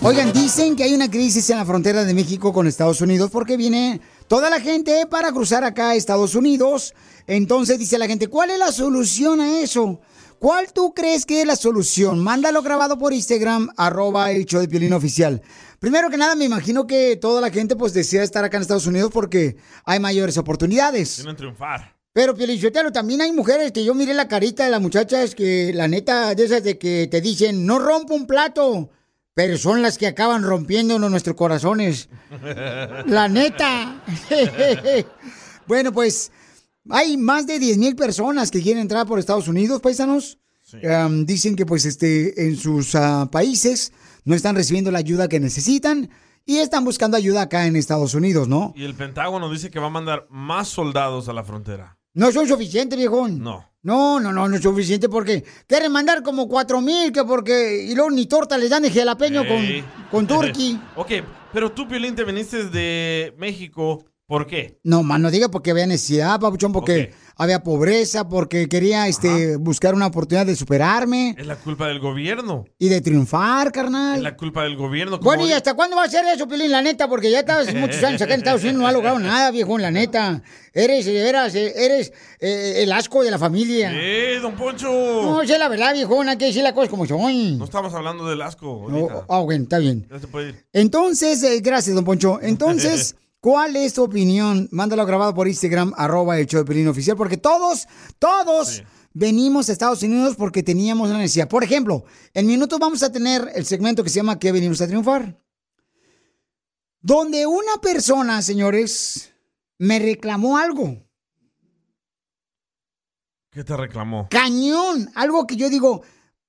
[0.00, 3.56] Oigan, dicen que hay una crisis en la frontera de México con Estados Unidos porque
[3.56, 6.94] viene toda la gente para cruzar acá a Estados Unidos.
[7.26, 10.00] Entonces dice la gente, ¿cuál es la solución a eso?
[10.38, 12.20] ¿Cuál tú crees que es la solución?
[12.20, 15.42] Mándalo grabado por Instagram, arroba el show de Piolín oficial.
[15.80, 18.86] Primero que nada, me imagino que toda la gente pues desea estar acá en Estados
[18.86, 21.16] Unidos porque hay mayores oportunidades.
[21.16, 21.96] Quieren triunfar.
[22.12, 25.88] Pero, Piolichotelo, también hay mujeres que yo miré la carita de las muchachas que, la
[25.88, 28.90] neta, de esas de que te dicen, no rompo un plato,
[29.34, 32.08] pero son las que acaban rompiéndonos nuestros corazones.
[33.06, 34.02] La neta.
[35.68, 36.32] bueno, pues
[36.90, 40.38] hay más de 10 mil personas que quieren entrar por Estados Unidos, paisanos.
[40.82, 43.90] Um, dicen que pues este en sus ah, países
[44.24, 46.10] no están recibiendo la ayuda que necesitan
[46.44, 48.74] y están buscando ayuda acá en Estados Unidos, ¿no?
[48.76, 51.98] Y el Pentágono dice que va a mandar más soldados a la frontera.
[52.12, 53.38] No son suficientes, viejón.
[53.38, 53.64] No.
[53.82, 57.94] No, no, no, no es suficiente porque quieren mandar como cuatro mil, que porque, y
[57.94, 59.64] luego ni torta les dan de jalapeño con,
[60.10, 60.80] con turkey.
[60.96, 61.12] ok,
[61.52, 64.04] pero tú, Piolín, te viniste de México.
[64.28, 64.78] ¿Por qué?
[64.84, 69.94] No, más no diga porque había necesidad, papuchón, porque había pobreza, porque quería este, buscar
[69.94, 72.66] una oportunidad de superarme Es la culpa del gobierno.
[72.78, 74.22] y de triunfar, Es carnal.
[74.22, 75.18] la culpa del gobierno.
[75.20, 76.70] Bueno, ¿y hasta cuándo va a ser eso, Pilín?
[76.70, 79.50] La neta, porque ya estabas muchos años acá en Estados Unidos, no ha logrado nada,
[79.50, 80.42] viejo, la neta.
[80.74, 83.90] Eres, eras, eh, eres eh, el asco de la familia.
[83.94, 84.90] ¡Eh, don Poncho!
[84.92, 87.56] No, sé la verdad, viejón, hay que decir las cosas como son.
[87.56, 89.24] No estamos hablando del asco No, ahorita.
[89.30, 90.06] ah, bueno, está bien.
[90.10, 90.66] Ya se puede ir.
[90.74, 92.38] Entonces, eh, gracias, don Poncho.
[92.42, 94.68] Entonces, ¿cuál es tu opinión?
[94.70, 97.86] Mándalo grabado por Instagram, arroba el show de oficial, porque todos,
[98.18, 101.48] todos venimos a Estados Unidos porque teníamos una necesidad.
[101.48, 104.86] Por ejemplo, en minutos vamos a tener el segmento que se llama ¿Qué venimos a
[104.86, 105.40] triunfar?
[107.00, 109.32] Donde una persona, señores,
[109.78, 111.04] me reclamó algo.
[113.50, 114.28] ¿Qué te reclamó?
[114.30, 115.10] Cañón.
[115.14, 116.02] Algo que yo digo,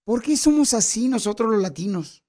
[0.03, 2.23] ¿por qué somos así nosotros los latinos?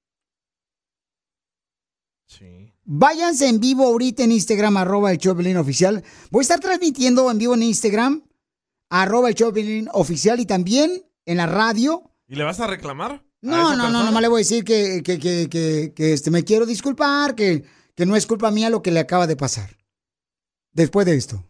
[2.92, 6.03] Váyanse en vivo ahorita en Instagram, arroba el Choplin oficial.
[6.33, 8.24] Voy a estar transmitiendo en vivo en Instagram,
[8.88, 12.11] arroba el Choplin oficial y también en la radio.
[12.26, 13.12] ¿Y le vas a reclamar?
[13.12, 16.12] a No, esa no, no, nomás le voy a decir que, que, que, que, que,
[16.12, 17.62] este, me quiero disculpar, que,
[17.94, 19.76] que no es culpa mía lo que le acaba de pasar.
[20.72, 21.48] Después de esto.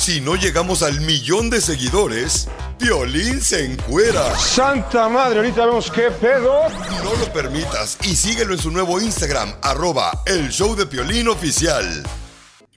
[0.00, 4.34] Si no llegamos al millón de seguidores, Piolín se encuera.
[4.38, 6.70] Santa madre, ahorita vemos qué pedo.
[7.04, 12.02] No lo permitas y síguelo en su nuevo Instagram, arroba el show de Piolín oficial.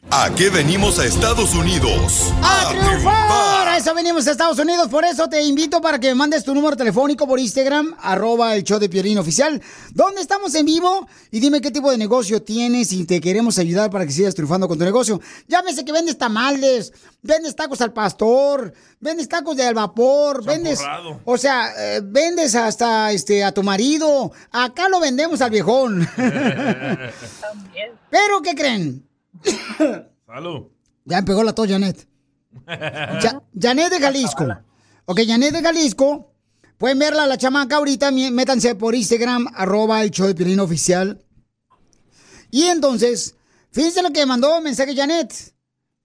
[0.09, 2.31] ¿A qué venimos a Estados Unidos?
[2.41, 3.67] ¡A triunfar!
[3.67, 6.53] A eso venimos a Estados Unidos, por eso te invito para que me mandes tu
[6.53, 9.59] número telefónico por Instagram, arroba el show de Piolín oficial,
[9.91, 13.89] donde estamos en vivo y dime qué tipo de negocio tienes y te queremos ayudar
[13.89, 15.19] para que sigas triunfando con tu negocio.
[15.47, 20.79] Llámese que vendes tamales, vendes tacos al pastor, vendes tacos de al vapor, vendes...
[21.25, 24.31] O sea, eh, vendes hasta este a tu marido.
[24.51, 26.07] Acá lo vendemos al viejón.
[28.11, 29.03] Pero, ¿qué creen?
[30.25, 30.67] Salud.
[31.05, 32.07] Ya me pegó la tos, Janet.
[32.67, 34.47] Ya- Janet de Jalisco.
[35.05, 36.31] Ok, Janet de Jalisco.
[36.77, 38.11] Pueden verla, la chamaca ahorita.
[38.11, 41.23] Métanse por Instagram, arroba el show de Piolín oficial.
[42.51, 43.35] Y entonces,
[43.71, 45.33] fíjense lo que mandó mensaje Janet.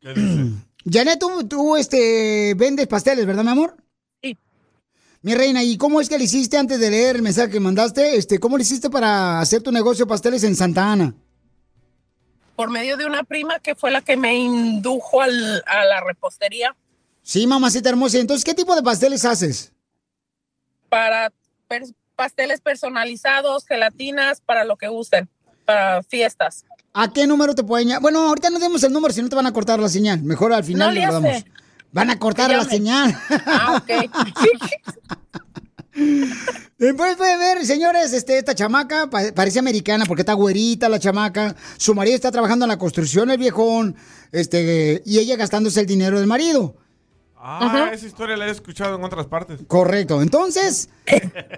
[0.91, 3.77] Janet, tú, tú, este, vendes pasteles, ¿verdad, mi amor?
[4.23, 4.37] Sí.
[5.23, 8.17] Mi reina, ¿y cómo es que le hiciste antes de leer el mensaje que mandaste?
[8.17, 11.15] Este, ¿Cómo le hiciste para hacer tu negocio de pasteles en Santa Ana?
[12.59, 16.75] Por medio de una prima que fue la que me indujo al- a la repostería
[17.23, 18.19] Sí, mamacita hermosa.
[18.19, 19.73] Entonces, ¿qué tipo de pasteles haces?
[20.89, 21.31] para
[21.69, 21.85] per-
[22.17, 25.29] pasteles personalizados, gelatinas, para lo que gusten,
[25.67, 26.65] para fiestas.
[26.95, 28.03] ¿A qué número te pueden llamar?
[28.03, 30.21] Bueno, ahorita no demos el número, si no te van a cortar la señal.
[30.25, 31.45] Mejor al final No le damos.
[31.93, 33.17] Van a cortar la señal.
[33.47, 34.11] Ah, ok.
[36.79, 41.57] Después pueden ver, señores, este, esta chamaca pa- parece americana porque está güerita la chamaca.
[41.77, 43.97] Su marido está trabajando en la construcción, el viejón,
[44.31, 46.77] este, y ella gastándose el dinero del marido.
[47.41, 49.61] Ah, esa historia la he escuchado en otras partes.
[49.67, 50.21] Correcto.
[50.23, 50.89] Entonces,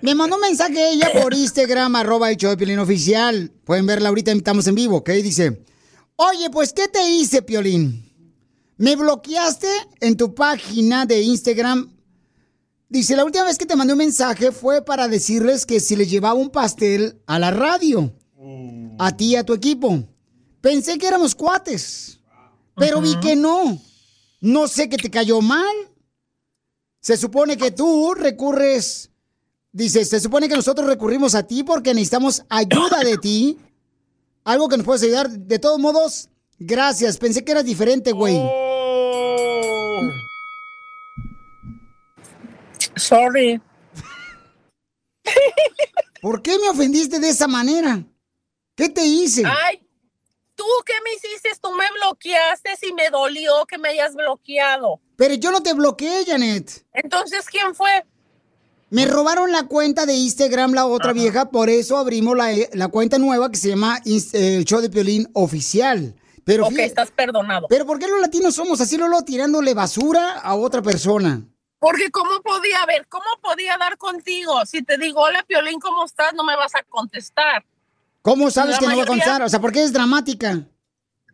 [0.03, 3.51] me mandó un mensaje ella por Instagram, arroba show de Piolín oficial.
[3.65, 5.11] Pueden verla ahorita, estamos en vivo, ¿ok?
[5.11, 5.63] Dice,
[6.17, 8.07] oye, pues, ¿qué te hice, Piolín?
[8.77, 9.69] Me bloqueaste
[10.01, 11.91] en tu página de Instagram.
[12.91, 16.11] Dice, la última vez que te mandé un mensaje fue para decirles que si les
[16.11, 18.13] llevaba un pastel a la radio,
[18.99, 20.03] a ti y a tu equipo.
[20.61, 22.19] Pensé que éramos cuates,
[22.75, 23.81] pero vi que no.
[24.41, 25.73] No sé qué te cayó mal.
[27.01, 29.11] Se supone que tú recurres,
[29.71, 33.59] dice, se supone que nosotros recurrimos a ti porque necesitamos ayuda de ti.
[34.43, 35.31] Algo que nos puedes ayudar.
[35.31, 37.19] De todos modos, gracias.
[37.19, 38.37] Pensé que eras diferente, güey.
[43.01, 43.61] Sorry.
[46.21, 48.05] ¿Por qué me ofendiste de esa manera?
[48.77, 49.43] ¿Qué te hice?
[49.47, 49.87] Ay,
[50.55, 51.51] ¿tú qué me hiciste?
[51.61, 55.01] Tú me bloqueaste y me dolió que me hayas bloqueado.
[55.17, 56.87] Pero yo no te bloqueé, Janet.
[56.93, 58.05] Entonces, ¿quién fue?
[58.91, 63.19] Me robaron la cuenta de Instagram, la otra vieja, por eso abrimos la, la cuenta
[63.19, 66.17] nueva que se llama eh, el Show de Piolín Oficial.
[66.45, 67.67] Pero, fíjate- estás perdonado.
[67.69, 71.47] pero ¿por qué los latinos somos así, Lolo, tirándole basura a otra persona?
[71.81, 74.65] Porque cómo podía ver, cómo podía dar contigo.
[74.67, 76.35] Si te digo, hola Piolín, ¿cómo estás?
[76.35, 77.65] No me vas a contestar.
[78.23, 79.43] ¿Cómo sabes La que no va a contestar?
[79.43, 80.61] O sea, ¿por qué es dramática?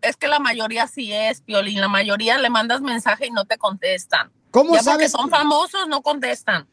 [0.00, 1.80] Es que la mayoría sí es, Piolín.
[1.80, 4.30] La mayoría le mandas mensaje y no te contestan.
[4.52, 6.68] ¿Cómo ya sabes Porque son famosos, no contestan.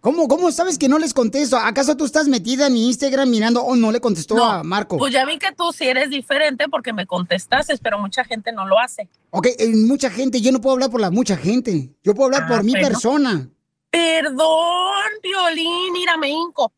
[0.00, 1.56] ¿Cómo, ¿Cómo sabes que no les contesto?
[1.56, 4.98] ¿Acaso tú estás metida en mi Instagram mirando, oh, no le contestó a Marco?
[4.98, 8.66] Pues ya vi que tú sí eres diferente porque me contestaste, pero mucha gente no
[8.66, 9.08] lo hace.
[9.30, 11.90] Ok, eh, mucha gente, yo no puedo hablar por la mucha gente.
[12.04, 12.86] Yo puedo hablar Ah, por mi bueno.
[12.88, 13.48] persona.
[13.90, 16.72] Perdón, Piolín, mira, me hinco.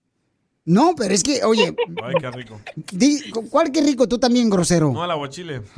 [0.64, 2.61] No, pero es que, oye, Ay, qué rico.
[2.92, 4.09] di- ¿cuál que rico?
[4.09, 4.90] Tú también, grosero.
[4.92, 5.62] No al aguachile.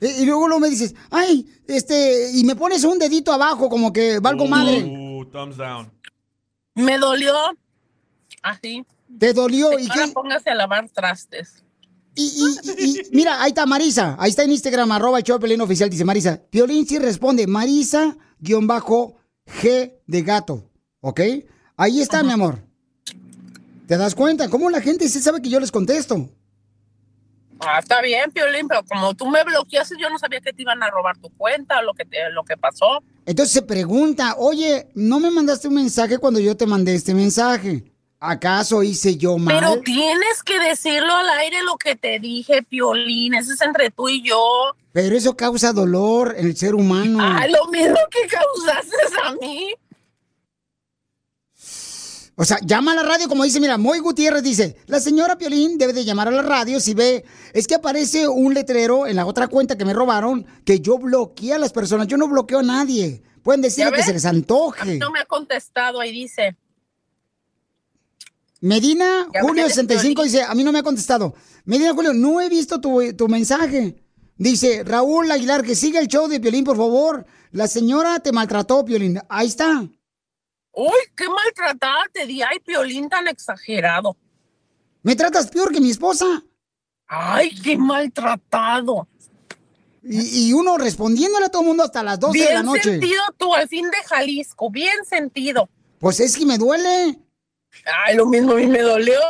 [0.00, 3.92] Y, y luego, luego me dices, ay, este, y me pones un dedito abajo como
[3.92, 4.80] que valgo madre.
[5.22, 5.90] Uh, thumbs down.
[6.74, 7.34] Me dolió.
[8.42, 8.84] Así.
[9.18, 9.78] ¿Te dolió?
[9.78, 10.12] ¿Y Ahora qué?
[10.12, 11.64] póngase a lavar trastes.
[12.14, 12.22] Y,
[12.78, 16.42] y- mira, ahí está Marisa, ahí está en Instagram, arroba el oficial, dice Marisa.
[16.50, 21.20] Piolín sí responde, Marisa, guion bajo, G de gato, ¿ok?
[21.76, 22.58] Ahí está, mi amor.
[23.86, 24.48] ¿Te das cuenta?
[24.50, 26.28] ¿Cómo la gente sí sabe que yo les contesto?
[27.60, 30.82] Ah, está bien, Piolín, pero como tú me bloqueaste, yo no sabía que te iban
[30.82, 33.02] a robar tu cuenta o lo que, te, lo que pasó.
[33.24, 37.84] Entonces se pregunta, oye, ¿no me mandaste un mensaje cuando yo te mandé este mensaje?
[38.18, 39.54] ¿Acaso hice yo mal?
[39.58, 43.34] Pero tienes que decirlo al aire lo que te dije, Piolín.
[43.34, 44.38] Eso es entre tú y yo.
[44.92, 47.18] Pero eso causa dolor en el ser humano.
[47.20, 49.74] Ah, lo mismo que causaste a mí.
[52.42, 55.78] O sea, llama a la radio, como dice, mira, Moy Gutiérrez dice, la señora Piolín
[55.78, 59.26] debe de llamar a la radio si ve, es que aparece un letrero en la
[59.26, 62.64] otra cuenta que me robaron, que yo bloqueé a las personas, yo no bloqueo a
[62.64, 63.22] nadie.
[63.44, 64.98] Pueden decir ¿Ya que se les A mí antoje.
[64.98, 66.56] no me ha contestado ahí dice.
[68.60, 70.32] Medina Julio ves, 65 Piolín.
[70.32, 71.36] dice, a mí no me ha contestado.
[71.64, 74.02] Medina Julio, no he visto tu, tu mensaje.
[74.36, 77.24] Dice, Raúl Aguilar, que siga el show de Piolín, por favor.
[77.52, 79.20] La señora te maltrató, Piolín.
[79.28, 79.88] Ahí está.
[80.72, 82.42] Uy, qué maltratada te di.
[82.42, 84.16] Ay, Piolín tan exagerado.
[85.02, 86.42] Me tratas peor que mi esposa.
[87.06, 89.06] Ay, qué maltratado.
[90.02, 92.82] Y, y uno respondiéndole a todo el mundo hasta las 12 bien de la noche.
[92.82, 94.70] sentido tú, al fin de Jalisco.
[94.70, 95.68] Bien sentido.
[95.98, 97.18] Pues es que me duele.
[98.04, 99.20] Ay, lo mismo a mí me dolió.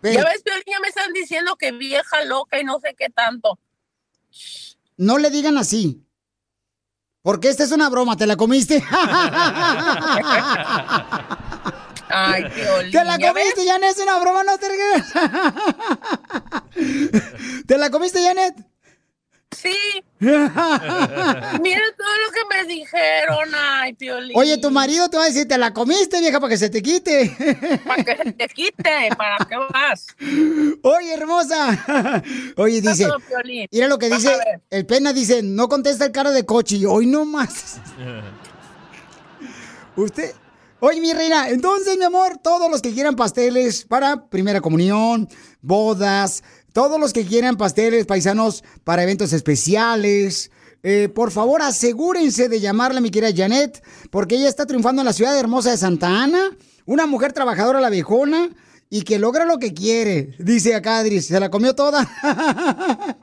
[0.00, 3.10] Pero- Ya ves, Piolín, ya me están diciendo que vieja loca y no sé qué
[3.10, 3.58] tanto.
[4.96, 6.02] No le digan así.
[7.26, 8.80] Porque esta es una broma, ¿te la comiste?
[12.08, 12.92] Ay, Piolín.
[12.92, 13.90] ¡Te la ¿ya comiste, Janet!
[13.90, 14.68] ¡Es una broma, no te!
[17.66, 18.54] ¿Te la comiste, Janet?
[19.56, 19.76] Sí.
[20.18, 24.36] Mira todo lo que me dijeron, ay, Piolín.
[24.36, 26.82] Oye, tu marido te va a decir, te la comiste, vieja, para que se te
[26.82, 27.34] quite.
[27.86, 30.06] Para que se te quite, ¿para qué vas?
[30.82, 32.22] Oye, hermosa.
[32.56, 33.06] Oye, dice,
[33.70, 34.36] mira lo que dice,
[34.70, 37.78] el pena dice, no contesta el cara de cochi, hoy no más.
[39.96, 40.32] Usted,
[40.80, 45.28] oye, mi reina, entonces, mi amor, todos los que quieran pasteles para primera comunión,
[45.60, 46.42] bodas,
[46.76, 50.50] todos los que quieran pasteles paisanos para eventos especiales,
[50.82, 55.06] eh, por favor, asegúrense de llamarle a mi querida Janet, porque ella está triunfando en
[55.06, 56.50] la ciudad hermosa de Santa Ana,
[56.84, 58.50] una mujer trabajadora la viejona
[58.90, 60.34] y que logra lo que quiere.
[60.38, 62.06] Dice acá Adri, se la comió toda.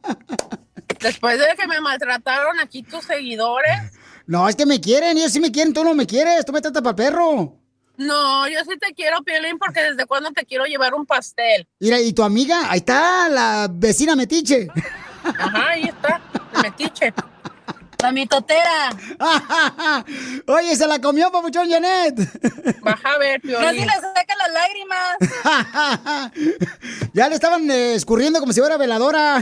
[1.00, 3.92] Después de que me maltrataron aquí tus seguidores.
[4.26, 6.62] no, es que me quieren, ellos sí me quieren, tú no me quieres, tú me
[6.62, 7.63] tratas para perro.
[7.98, 11.68] No, yo sí te quiero, Piolín, porque desde cuándo te quiero llevar un pastel.
[11.80, 14.68] Mira, y tu amiga, ahí está la vecina Metiche.
[15.24, 16.22] Ajá, ahí está,
[16.62, 17.14] metiche.
[18.04, 18.90] La mitotera.
[20.48, 22.20] Oye, se la comió, papuchón Janet.
[22.82, 23.62] Baja a ver, Piolín.
[23.62, 26.32] No si le saca las lágrimas.
[27.14, 29.42] ya le estaban eh, escurriendo como si fuera veladora.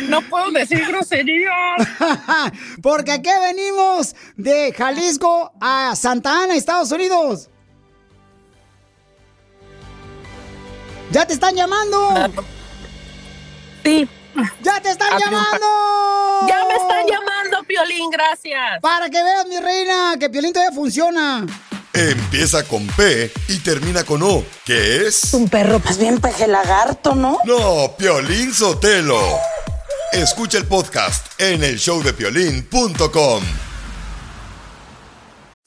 [0.08, 1.52] No puedo decir groserías.
[2.82, 7.50] Porque aquí venimos de Jalisco a Santa Ana, Estados Unidos.
[11.10, 12.14] ¡Ya te están llamando!
[13.84, 14.08] Sí.
[14.62, 15.66] ¡Ya te están llamando!
[16.48, 18.80] Ya me están llamando, Piolín, gracias.
[18.80, 21.46] Para que veas, mi reina, que Piolín todavía funciona.
[21.92, 25.34] Empieza con P y termina con O, que es...
[25.34, 27.38] Un perro, pues bien peje lagarto, ¿no?
[27.44, 29.20] No, Piolín Sotelo.
[30.12, 33.69] Escucha el podcast en el showdepiolín.com.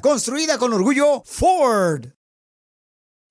[0.00, 2.19] construida con orgullo Ford.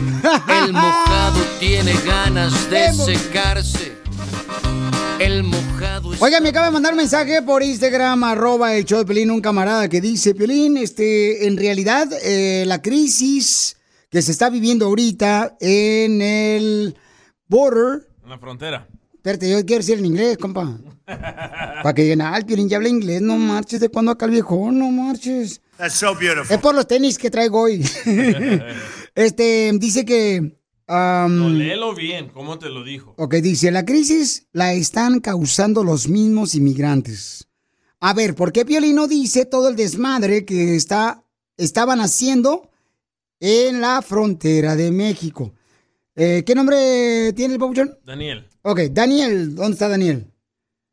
[0.00, 3.92] El mojado tiene ganas de secarse.
[5.18, 6.22] El mojado es...
[6.22, 9.40] Oiga, me acaba de mandar un mensaje por Instagram, arroba el show de Pelín, un
[9.40, 13.76] camarada que dice, Pelín, este, en realidad, eh, la crisis
[14.10, 16.96] que se está viviendo ahorita en el
[17.48, 18.86] border, En la frontera.
[19.14, 22.88] espérate, yo quiero decir en inglés, compa, para que digan, ah, el Piolín ya habla
[22.88, 24.70] inglés, no marches, ¿de cuándo acá el viejo?
[24.72, 25.60] No marches.
[25.76, 26.54] That's so beautiful.
[26.54, 27.84] Es por los tenis que traigo hoy.
[29.14, 30.38] este, dice que...
[30.88, 33.14] um, No, léelo bien, ¿cómo te lo dijo?
[33.18, 37.48] Ok, dice, la crisis la están causando los mismos inmigrantes.
[38.00, 41.22] A ver, ¿por qué Piolín no dice todo el desmadre que está,
[41.56, 42.70] estaban haciendo
[43.40, 45.52] en la frontera de México?
[46.16, 47.98] Eh, ¿Qué nombre tiene el papuchón?
[48.04, 50.26] Daniel, Ok, Daniel, ¿dónde está Daniel?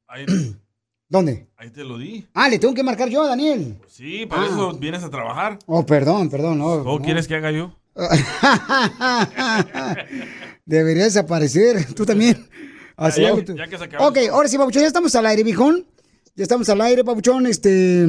[0.08, 0.26] ahí,
[1.10, 1.48] ¿Dónde?
[1.56, 2.26] ahí te lo di.
[2.34, 3.78] Ah, le tengo que marcar yo a Daniel.
[3.88, 4.48] Sí, para Ah.
[4.48, 5.60] eso vienes a trabajar.
[5.66, 6.58] Oh, perdón, perdón.
[6.60, 7.06] No, ¿Cómo no.
[7.06, 7.74] quieres que haga yo?
[10.66, 12.48] Debería desaparecer, tú también.
[12.96, 13.56] Así Ya, hago ya, tú.
[13.56, 15.86] ya que se acabó Ok, ahora sí, Papuchón, ya estamos al aire, viejón.
[16.36, 17.48] Ya estamos al aire, Papuchón.
[17.48, 18.04] Este,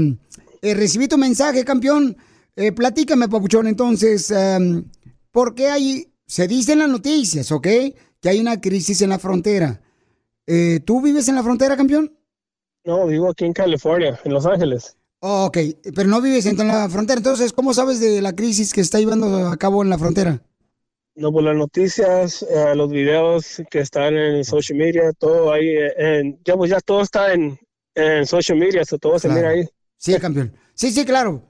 [0.62, 2.16] eh, recibí tu mensaje, campeón.
[2.56, 4.84] Eh, platícame, papuchón, entonces, em,
[5.30, 7.68] ¿por qué hay, se dice en las noticias, ok,
[8.20, 9.80] que hay una crisis en la frontera?
[10.44, 12.18] Eh, ¿Tú vives en la frontera, campeón?
[12.84, 14.96] No, vivo aquí en California, en Los Ángeles.
[15.20, 15.58] Oh, ok,
[15.96, 19.48] pero no vives en la frontera, entonces, ¿cómo sabes de la crisis que está llevando
[19.48, 20.40] a cabo en la frontera?
[21.16, 25.92] No, por las noticias, eh, los videos que están en social media, todo ahí, eh,
[25.96, 27.58] en, ya pues ya todo está en,
[27.96, 29.68] en social media, so todo se mira ahí.
[29.96, 30.52] Sí, campeón.
[30.74, 31.42] Sí, sí, claro.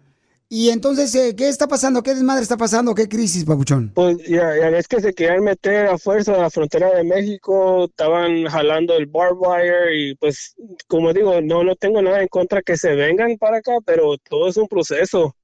[0.51, 2.03] Y entonces, eh, ¿qué está pasando?
[2.03, 2.94] ¿Qué desmadre está pasando?
[2.94, 3.92] ¿Qué crisis, papuchón?
[3.94, 8.46] Pues ya, ya que se querían meter a fuerza a la frontera de México, estaban
[8.46, 10.55] jalando el barbed wire y pues
[10.86, 14.49] como digo, no, no tengo nada en contra que se vengan para acá, pero todo
[14.49, 15.36] es un proceso,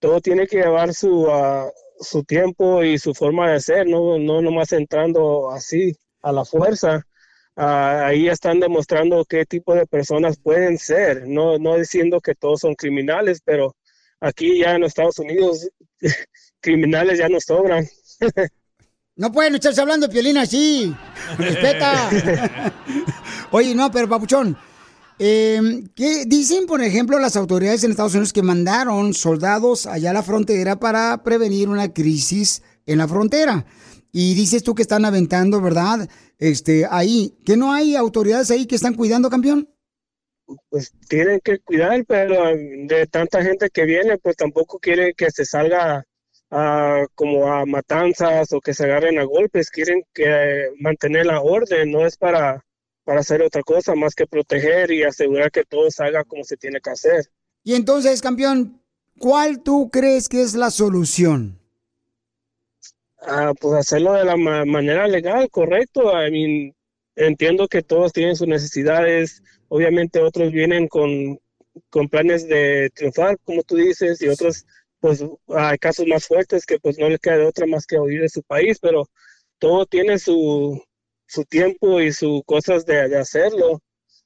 [0.00, 4.42] todo tiene que llevar su, ah, su tiempo y su forma de ser, no, no
[4.42, 7.06] nomás entrando así a la fuerza.
[7.54, 12.60] Ah, ahí están demostrando qué tipo de personas pueden ser, no, no diciendo que todos
[12.60, 13.76] son criminales, pero
[14.20, 15.68] aquí ya en los Estados Unidos
[16.60, 17.86] criminales ya no sobran.
[19.16, 20.94] No pueden estarse hablando de piolín así.
[21.38, 22.72] Respeta.
[23.50, 24.56] Oye, no, pero papuchón.
[25.18, 25.60] eh,
[25.96, 30.22] ¿qué dicen, por ejemplo, las autoridades en Estados Unidos que mandaron soldados allá a la
[30.22, 33.66] frontera para prevenir una crisis en la frontera?
[34.12, 36.08] Y dices tú que están aventando, ¿verdad?
[36.38, 39.68] Este, ahí, que no hay autoridades ahí que están cuidando, campeón.
[40.70, 45.44] Pues tienen que cuidar, pero de tanta gente que viene, pues tampoco quieren que se
[45.44, 46.04] salga
[46.50, 51.90] a, como a matanzas o que se agarren a golpes, quieren que mantener la orden,
[51.90, 52.64] no es para,
[53.04, 56.56] para hacer otra cosa más que proteger y asegurar que todo se haga como se
[56.56, 57.24] tiene que hacer.
[57.64, 58.80] Y entonces, campeón,
[59.18, 61.58] ¿cuál tú crees que es la solución?
[63.20, 66.02] Ah, pues hacerlo de la ma- manera legal, correcto.
[66.12, 66.74] I mean,
[67.18, 69.42] entiendo que todos tienen sus necesidades.
[69.68, 71.38] Obviamente otros vienen con,
[71.90, 74.66] con planes de triunfar, como tú dices, y otros,
[75.00, 78.22] pues hay casos más fuertes que pues no les queda de otra más que huir
[78.22, 79.08] de su país, pero
[79.58, 80.82] todo tiene su,
[81.26, 83.80] su tiempo y sus cosas de, de hacerlo.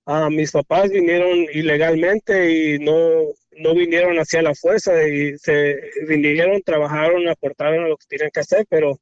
[0.04, 6.60] Ah, mis papás vinieron ilegalmente y no, no vinieron hacia la fuerza y se vinieron,
[6.62, 8.98] trabajaron, aportaron lo que tienen que hacer, pero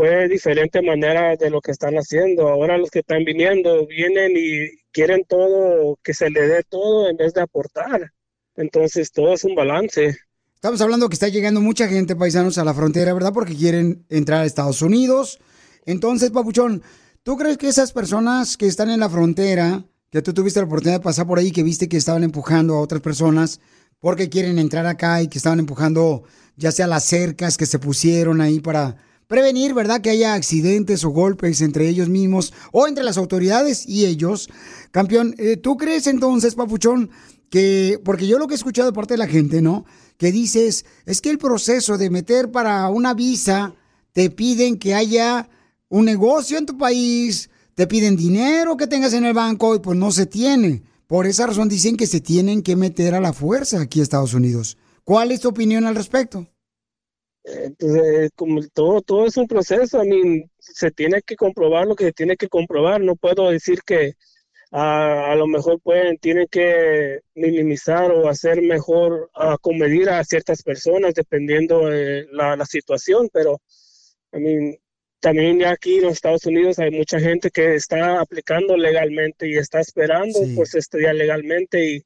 [0.00, 2.48] fue diferente manera de lo que están haciendo.
[2.48, 7.18] Ahora los que están viniendo vienen y quieren todo, que se le dé todo en
[7.18, 8.10] vez de aportar.
[8.56, 10.16] Entonces todo es un balance.
[10.54, 13.34] Estamos hablando que está llegando mucha gente, paisanos, a la frontera, ¿verdad?
[13.34, 15.38] Porque quieren entrar a Estados Unidos.
[15.84, 16.82] Entonces, Papuchón,
[17.22, 21.00] ¿tú crees que esas personas que están en la frontera, que tú tuviste la oportunidad
[21.00, 23.60] de pasar por ahí, que viste que estaban empujando a otras personas
[23.98, 26.22] porque quieren entrar acá y que estaban empujando
[26.56, 28.96] ya sea las cercas que se pusieron ahí para
[29.30, 30.00] prevenir, ¿verdad?
[30.00, 34.50] Que haya accidentes o golpes entre ellos mismos o entre las autoridades y ellos.
[34.90, 37.10] Campeón, eh, ¿tú crees entonces, Papuchón,
[37.48, 39.84] que, porque yo lo que he escuchado de parte de la gente, ¿no?
[40.16, 43.76] Que dices, es que el proceso de meter para una visa,
[44.12, 45.48] te piden que haya
[45.88, 49.96] un negocio en tu país, te piden dinero que tengas en el banco y pues
[49.96, 50.82] no se tiene.
[51.06, 54.34] Por esa razón dicen que se tienen que meter a la fuerza aquí a Estados
[54.34, 54.76] Unidos.
[55.04, 56.48] ¿Cuál es tu opinión al respecto?
[57.44, 62.04] Eh, como todo, todo es un proceso, I mean, se tiene que comprobar lo que
[62.04, 63.00] se tiene que comprobar.
[63.00, 64.14] No puedo decir que
[64.72, 71.14] a lo mejor pueden, tienen que minimizar o hacer mejor, ah, comedir a ciertas personas
[71.14, 73.60] dependiendo de la, la situación, pero
[74.32, 74.76] I mean,
[75.20, 79.56] también ya aquí en los Estados Unidos hay mucha gente que está aplicando legalmente y
[79.56, 82.02] está esperando pues estudiar legalmente y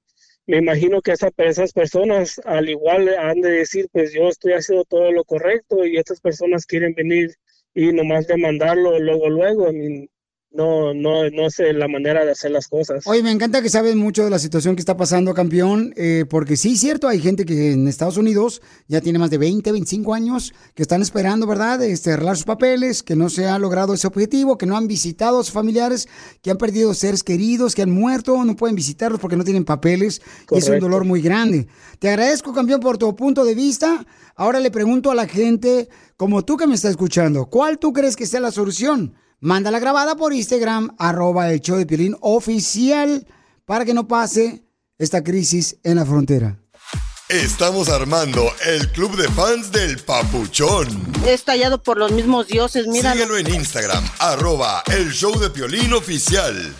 [0.46, 4.84] me imagino que esa- esas personas al igual han de decir pues yo estoy haciendo
[4.84, 7.34] todo lo correcto y estas personas quieren venir
[7.74, 9.70] y nomás demandarlo luego luego.
[9.70, 10.08] I mean,
[10.54, 13.96] no no no sé la manera de hacer las cosas Oye, me encanta que sabes
[13.96, 17.72] mucho de la situación que está pasando, campeón, eh, porque sí, cierto, hay gente que
[17.72, 22.12] en Estados Unidos ya tiene más de 20, 25 años, que están esperando, ¿verdad?, este,
[22.12, 25.44] arreglar sus papeles, que no se ha logrado ese objetivo, que no han visitado a
[25.44, 26.08] sus familiares,
[26.42, 30.22] que han perdido seres queridos, que han muerto, no pueden visitarlos porque no tienen papeles,
[30.50, 31.66] y es un dolor muy grande.
[31.98, 34.04] Te agradezco, campeón, por tu punto de vista.
[34.36, 38.16] Ahora le pregunto a la gente, como tú que me estás escuchando, ¿cuál tú crees
[38.16, 39.14] que sea la solución?
[39.44, 43.26] Mándala grabada por Instagram, arroba el show de Piolín oficial,
[43.66, 44.64] para que no pase
[44.96, 46.58] esta crisis en la frontera.
[47.28, 50.88] Estamos armando el club de fans del Papuchón.
[51.26, 53.12] Es tallado por los mismos dioses, mira.
[53.12, 56.74] Síguelo en Instagram, arroba el show de Piolín oficial.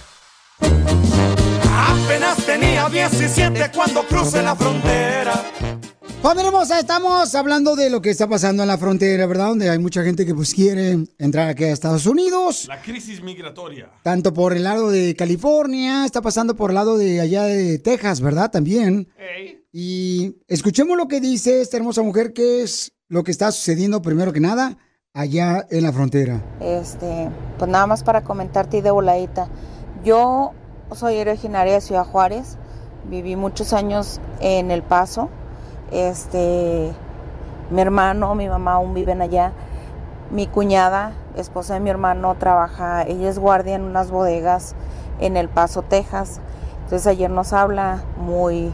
[1.71, 5.45] Apenas tenía 17 cuando crucé la frontera.
[6.25, 9.49] Familia hermosa, estamos hablando de lo que está pasando en la frontera, ¿verdad?
[9.49, 12.65] Donde hay mucha gente que pues quiere entrar aquí a Estados Unidos.
[12.67, 13.91] La crisis migratoria.
[14.03, 18.23] Tanto por el lado de California, está pasando por el lado de allá de Texas,
[18.23, 18.51] ¿verdad?
[18.51, 19.07] También.
[19.71, 24.33] Y escuchemos lo que dice esta hermosa mujer, que es lo que está sucediendo primero
[24.33, 24.79] que nada
[25.13, 26.43] allá en la frontera.
[26.59, 29.51] Este, pues nada más para comentarte y de voladita.
[30.03, 30.53] Yo
[30.95, 32.57] soy originaria de Ciudad Juárez,
[33.11, 35.29] viví muchos años en El Paso.
[35.91, 36.93] Este,
[37.71, 39.53] mi hermano, mi mamá aún viven allá.
[40.31, 44.75] Mi cuñada, esposa de mi hermano, trabaja, ella es guardia en unas bodegas
[45.21, 46.41] en El Paso, Texas.
[46.85, 48.73] Entonces ayer nos habla muy,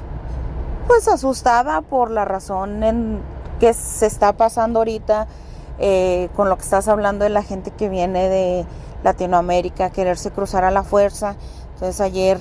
[0.86, 3.20] pues asustada por la razón en
[3.58, 5.26] que se está pasando ahorita
[5.78, 8.66] eh, con lo que estás hablando de la gente que viene de
[9.04, 11.36] Latinoamérica, quererse cruzar a la fuerza.
[11.74, 12.38] Entonces ayer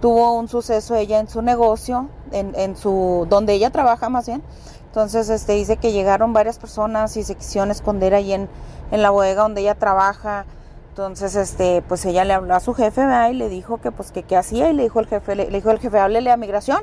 [0.00, 4.42] tuvo un suceso ella en su negocio, en, en su, donde ella trabaja más bien.
[4.86, 8.48] Entonces este dice que llegaron varias personas y se quisieron esconder ahí en,
[8.90, 10.46] en la bodega donde ella trabaja.
[10.90, 13.30] Entonces, este, pues ella le habló a su jefe, ¿verdad?
[13.30, 15.58] Y le dijo que pues que qué hacía, y le dijo el jefe, le, le
[15.58, 16.82] dijo el jefe, háblele a migración.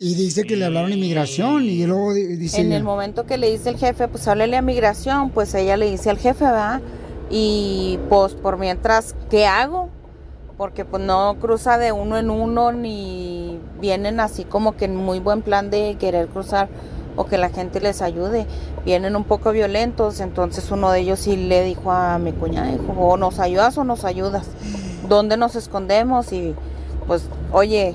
[0.00, 2.60] Y dice que le hablaron inmigración y luego di- dice...
[2.60, 5.88] En el momento que le dice el jefe, pues háblele a migración, pues ella le
[5.88, 6.80] dice al jefe, ¿verdad?
[7.30, 9.88] Y pues por mientras, ¿qué hago?
[10.56, 15.20] Porque pues no cruza de uno en uno ni vienen así como que en muy
[15.20, 16.68] buen plan de querer cruzar
[17.14, 18.46] o que la gente les ayude.
[18.84, 22.92] Vienen un poco violentos, entonces uno de ellos sí le dijo a mi cuñada, dijo,
[22.92, 24.46] o nos ayudas o nos ayudas.
[25.08, 26.32] ¿Dónde nos escondemos?
[26.32, 26.54] Y
[27.06, 27.94] pues, oye,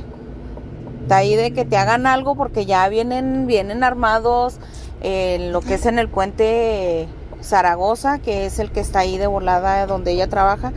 [1.02, 4.60] está ahí de que te hagan algo porque ya vienen, vienen armados
[5.02, 7.08] eh, lo que es en el puente
[7.42, 10.74] Zaragoza, que es el que está ahí de volada donde ella trabaja.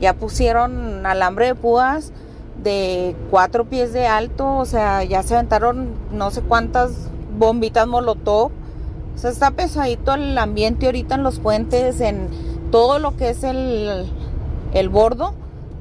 [0.00, 2.12] Ya pusieron alambre de púas
[2.62, 6.92] de cuatro pies de alto, o sea, ya se aventaron no sé cuántas
[7.38, 8.50] bombitas molotov.
[9.14, 12.28] O sea, está pesadito el ambiente ahorita en los puentes, en
[12.70, 14.10] todo lo que es el,
[14.72, 15.34] el bordo.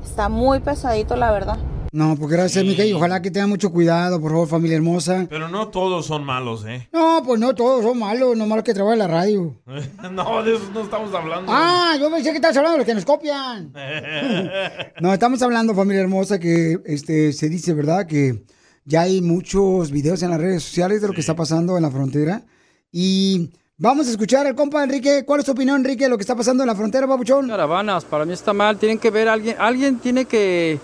[0.03, 1.57] Está muy pesadito, la verdad.
[1.93, 5.27] No, pues gracias, mija, y ojalá que tengan mucho cuidado, por favor, familia hermosa.
[5.29, 6.89] Pero no todos son malos, ¿eh?
[6.91, 9.55] No, pues no todos son malos, no malos que trabajan en la radio.
[10.11, 11.51] no, de eso no estamos hablando.
[11.53, 13.71] Ah, yo pensé que estabas hablando de los que nos copian.
[15.01, 18.07] No, estamos hablando, familia hermosa, que este se dice, ¿verdad?
[18.07, 18.43] Que
[18.85, 21.91] ya hay muchos videos en las redes sociales de lo que está pasando en la
[21.91, 22.41] frontera.
[22.91, 25.25] Y vamos a escuchar al compa Enrique.
[25.25, 27.49] ¿Cuál es tu opinión, Enrique, de lo que está pasando en la frontera, papuchón?
[27.49, 30.79] Caravanas, para mí está mal, tienen que ver a alguien, alguien tiene que,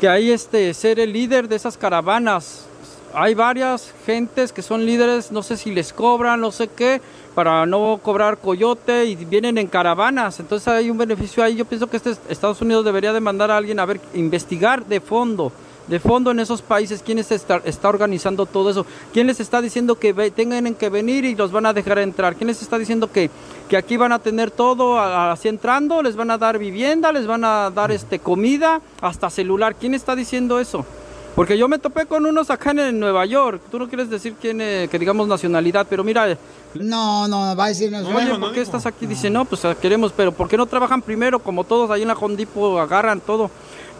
[0.00, 2.66] que ahí este, ser el líder de esas caravanas.
[3.12, 7.02] Hay varias gentes que son líderes, no sé si les cobran, no sé qué,
[7.34, 10.40] para no cobrar coyote y vienen en caravanas.
[10.40, 11.56] Entonces hay un beneficio ahí.
[11.56, 15.00] Yo pienso que este Estados Unidos debería de mandar a alguien a ver, investigar de
[15.00, 15.52] fondo,
[15.90, 19.60] de fondo en esos países, quién es está, está organizando todo eso, quién les está
[19.60, 22.78] diciendo que ve- tengan que venir y los van a dejar entrar, quién les está
[22.78, 23.28] diciendo que,
[23.68, 27.44] que aquí van a tener todo así entrando, les van a dar vivienda, les van
[27.44, 30.86] a dar este comida, hasta celular, quién está diciendo eso.
[31.34, 33.62] Porque yo me topé con unos acá en Nueva York.
[33.70, 36.36] Tú no quieres decir quién, eh, que digamos nacionalidad, pero mira.
[36.74, 39.06] No, no, va a decir Oye, ¿por qué estás aquí?
[39.06, 42.08] Dice, no, pues ah, queremos, pero ¿por qué no trabajan primero como todos ahí en
[42.08, 43.48] la Home Depot agarran todo?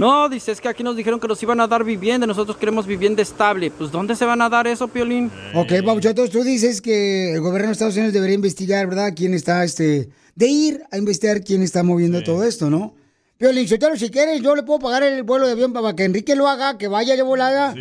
[0.00, 2.86] No, dice, es que aquí nos dijeron que nos iban a dar vivienda, nosotros queremos
[2.86, 3.70] vivienda estable.
[3.70, 5.30] Pues ¿dónde se van a dar eso, Piolín?
[5.54, 9.12] Ok, Papuchón, entonces tú dices que el gobierno de Estados Unidos debería investigar, ¿verdad?
[9.14, 12.94] ¿Quién está, este, de ir a investigar quién está moviendo todo esto, ¿no?
[13.36, 16.34] Piolín, Sotelo, si quieres, yo le puedo pagar el vuelo de avión para que Enrique
[16.34, 17.74] lo haga, que vaya de volada.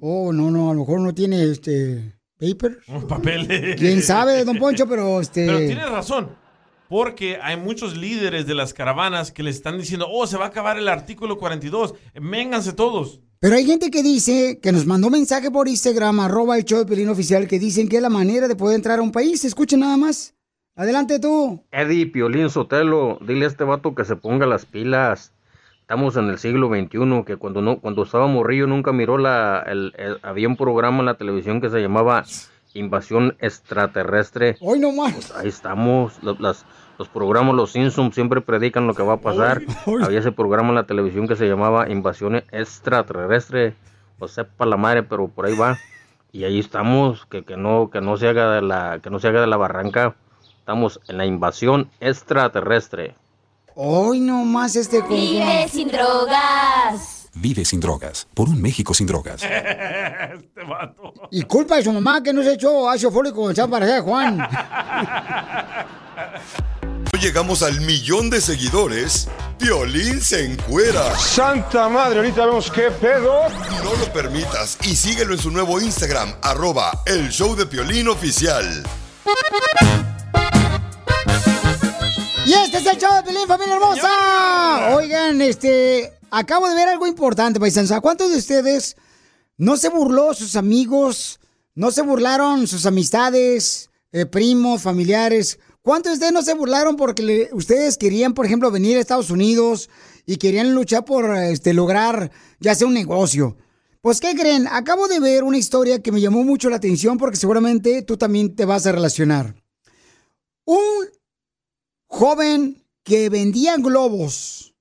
[0.00, 2.78] Oh, no, no, a lo mejor no tiene, este, paper.
[3.06, 3.76] Papeles.
[3.78, 4.88] ¿Quién sabe, don Poncho?
[4.88, 5.44] Pero, este...
[5.44, 6.45] Pero tienes razón.
[6.88, 10.48] Porque hay muchos líderes de las caravanas que le están diciendo, oh, se va a
[10.48, 11.94] acabar el artículo 42.
[12.20, 13.20] Vénganse todos.
[13.38, 16.86] Pero hay gente que dice, que nos mandó mensaje por Instagram, arroba el show de
[16.86, 19.44] Pelín Oficial, que dicen que es la manera de poder entrar a un país.
[19.44, 20.34] Escuchen nada más.
[20.74, 21.62] Adelante tú.
[21.70, 25.32] Eddie Piolín Sotelo, dile a este vato que se ponga las pilas.
[25.80, 29.92] Estamos en el siglo XXI, que cuando no, cuando estaba morrillo nunca miró la, el,
[29.96, 32.24] el- había un programa en la televisión que se llamaba
[32.76, 34.56] Invasión Extraterrestre.
[34.60, 35.32] Hoy no más.
[35.32, 36.64] Ahí estamos, los, las-
[36.98, 39.60] los programas Los Simpsons siempre predican lo que va a pasar.
[40.02, 43.74] Había ese programa en la televisión que se llamaba Invasión Extraterrestre.
[44.18, 45.76] O sepa la madre, pero por ahí va.
[46.32, 49.28] Y ahí estamos, que, que no, que no se haga de la, que no se
[49.28, 50.16] haga de la barranca.
[50.58, 53.14] Estamos en la invasión extraterrestre.
[53.74, 57.25] Hoy no más este con- Vive sin drogas.
[57.38, 58.26] Vive sin drogas.
[58.32, 59.42] Por un México sin drogas.
[59.44, 61.12] este vato.
[61.30, 64.48] Y culpa de su mamá que no se echó ácido fólico con el para Juan.
[67.20, 69.28] Llegamos al millón de seguidores.
[69.58, 71.14] Violín se encuera.
[71.16, 73.48] Santa madre, ahorita vemos qué pedo.
[73.82, 78.82] No lo permitas y síguelo en su nuevo Instagram, arroba el show de Piolín oficial.
[82.44, 84.94] Y este es el show de Pelín, familia hermosa.
[84.94, 87.92] Oigan, este, acabo de ver algo importante, paisanos.
[87.92, 88.96] ¿A cuántos de ustedes
[89.56, 91.40] no se burló sus amigos,
[91.74, 95.58] no se burlaron sus amistades, eh, primos, familiares.
[95.82, 99.88] ¿Cuántos de ustedes no se burlaron porque ustedes querían, por ejemplo, venir a Estados Unidos
[100.26, 102.30] y querían luchar por este, lograr
[102.60, 103.56] ya sea un negocio?
[104.00, 104.68] Pues, ¿qué creen?
[104.68, 108.54] Acabo de ver una historia que me llamó mucho la atención porque seguramente tú también
[108.54, 109.54] te vas a relacionar.
[110.64, 111.06] Un
[112.06, 114.75] joven que vendía globos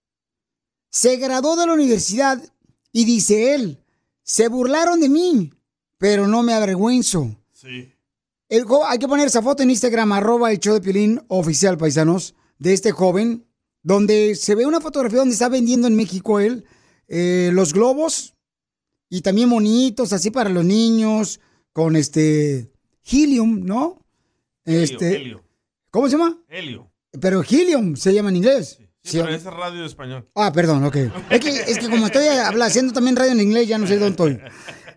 [0.95, 2.41] se graduó de la universidad
[2.93, 3.83] y dice él,
[4.23, 5.51] se burlaron de mí,
[5.97, 7.35] pero no me avergüenzo.
[7.51, 7.91] Sí.
[8.47, 12.33] El hay que poner esa foto en Instagram, arroba el show de Piolín oficial, paisanos,
[12.59, 13.45] de este joven,
[13.83, 16.63] donde se ve una fotografía donde está vendiendo en México él
[17.09, 18.33] eh, los globos
[19.09, 21.41] y también monitos así para los niños,
[21.73, 22.71] con este
[23.03, 23.99] helium, ¿no?
[24.63, 25.43] este, helio.
[25.91, 26.41] ¿Cómo se llama?
[26.47, 26.89] Helio.
[27.19, 28.77] Pero helium se llama en inglés.
[28.79, 30.27] Sí, pero esa es radio de español.
[30.35, 30.95] Ah, perdón, ok.
[31.29, 33.93] Es que, es que como estoy habla- haciendo también radio en inglés, ya no sé
[33.97, 34.39] dónde estoy.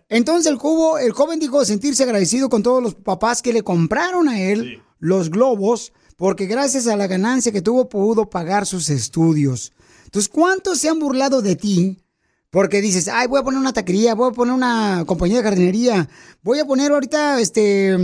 [0.09, 4.27] Entonces el cubo, el joven dijo sentirse agradecido con todos los papás que le compraron
[4.27, 9.71] a él los globos, porque gracias a la ganancia que tuvo pudo pagar sus estudios.
[10.05, 12.03] Entonces, ¿cuántos se han burlado de ti?
[12.49, 16.09] Porque dices, ay, voy a poner una taquería, voy a poner una compañía de jardinería,
[16.41, 17.95] voy a poner ahorita este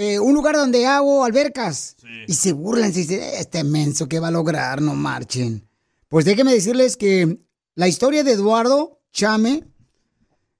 [0.00, 1.94] eh, un lugar donde hago albercas.
[2.26, 4.80] Y se burlan, se dicen, este menso, ¿qué va a lograr?
[4.80, 5.68] No marchen.
[6.08, 7.38] Pues déjenme decirles que
[7.74, 9.62] la historia de Eduardo Chame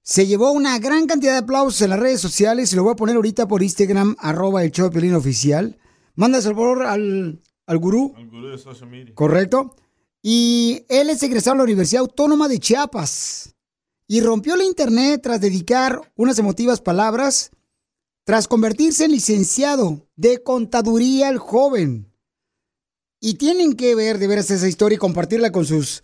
[0.03, 2.95] se llevó una gran cantidad de aplausos en las redes sociales y lo voy a
[2.95, 5.75] poner ahorita por Instagram, arroba el show de Piolín oficial.
[6.13, 9.15] Manda favor al, al gurú, El gurú de social media.
[9.15, 9.75] ¿correcto?
[10.21, 13.55] Y él es egresado a la Universidad Autónoma de Chiapas
[14.05, 17.49] y rompió la internet tras dedicar unas emotivas palabras
[18.31, 22.15] tras convertirse en licenciado de contaduría el joven.
[23.19, 26.01] Y tienen que ver de veras esa historia y compartirla con sus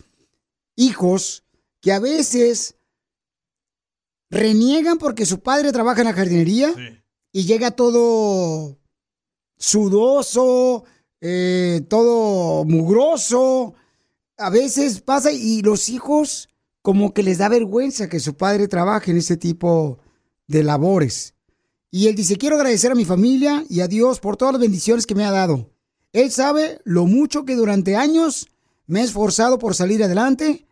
[0.75, 1.45] hijos
[1.79, 2.75] que a veces
[4.29, 6.73] reniegan porque su padre trabaja en la jardinería
[7.31, 8.77] y llega todo
[9.57, 10.83] sudoso,
[11.21, 13.73] eh, todo mugroso.
[14.35, 16.49] A veces pasa y los hijos
[16.81, 19.99] como que les da vergüenza que su padre trabaje en ese tipo
[20.45, 21.36] de labores.
[21.89, 25.05] Y él dice, quiero agradecer a mi familia y a Dios por todas las bendiciones
[25.05, 25.71] que me ha dado.
[26.11, 28.47] Él sabe lo mucho que durante años
[28.87, 30.65] me he esforzado por salir adelante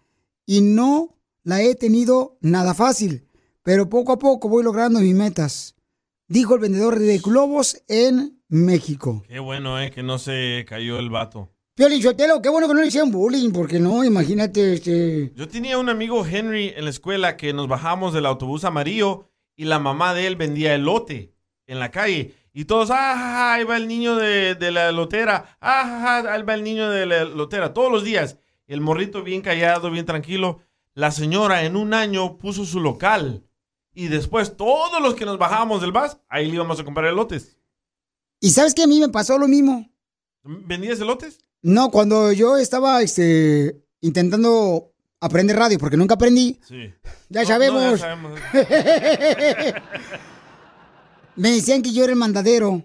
[0.46, 3.28] y no la he tenido nada fácil,
[3.64, 5.76] pero poco a poco voy logrando mis metas,
[6.28, 9.24] dijo el vendedor de globos en México.
[9.28, 9.92] Qué bueno, ¿eh?
[9.92, 11.50] Que no se cayó el vato.
[11.76, 15.34] Piolín Sotelo, qué bueno que no le hicieron bullying, porque no, imagínate, este...
[15.36, 19.66] Yo tenía un amigo Henry en la escuela que nos bajamos del autobús amarillo y
[19.66, 21.34] la mamá de él vendía elote
[21.68, 22.36] en la calle.
[22.54, 26.64] Y todos, ah, ahí va el niño de, de la lotera, ah, ahí va el
[26.64, 28.38] niño de la lotera, todos los días.
[28.68, 30.62] El morrito bien callado, bien tranquilo.
[30.94, 33.44] La señora en un año puso su local.
[33.94, 37.58] Y después todos los que nos bajábamos del bus, ahí le íbamos a comprar elotes.
[38.40, 39.90] ¿Y sabes que a mí me pasó lo mismo?
[40.44, 41.40] ¿Vendías elotes?
[41.62, 44.94] No, cuando yo estaba este, intentando
[45.26, 46.94] aprender radio, porque nunca aprendí, Sí.
[47.30, 47.84] ya No, sabemos.
[47.84, 48.40] no, ya sabemos.
[51.36, 52.84] me decían que yo era el mandadero,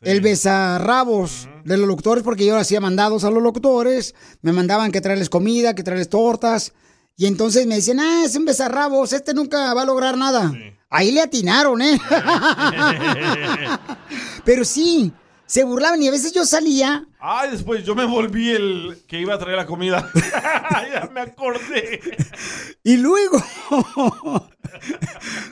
[0.00, 5.00] el besarrabos de los locutores, porque yo hacía mandados a los locutores, me mandaban que
[5.00, 6.72] traerles comida, que traerles tortas,
[7.16, 10.52] y entonces me decían, ah, es un besarrabos, este nunca va a lograr nada.
[10.88, 12.00] Ahí le atinaron, ¿eh?
[14.44, 15.12] Pero sí,
[15.50, 19.34] se burlaban y a veces yo salía Ay, después yo me volví el que iba
[19.34, 20.08] a traer la comida.
[20.92, 22.00] ya me acordé.
[22.84, 23.42] Y luego.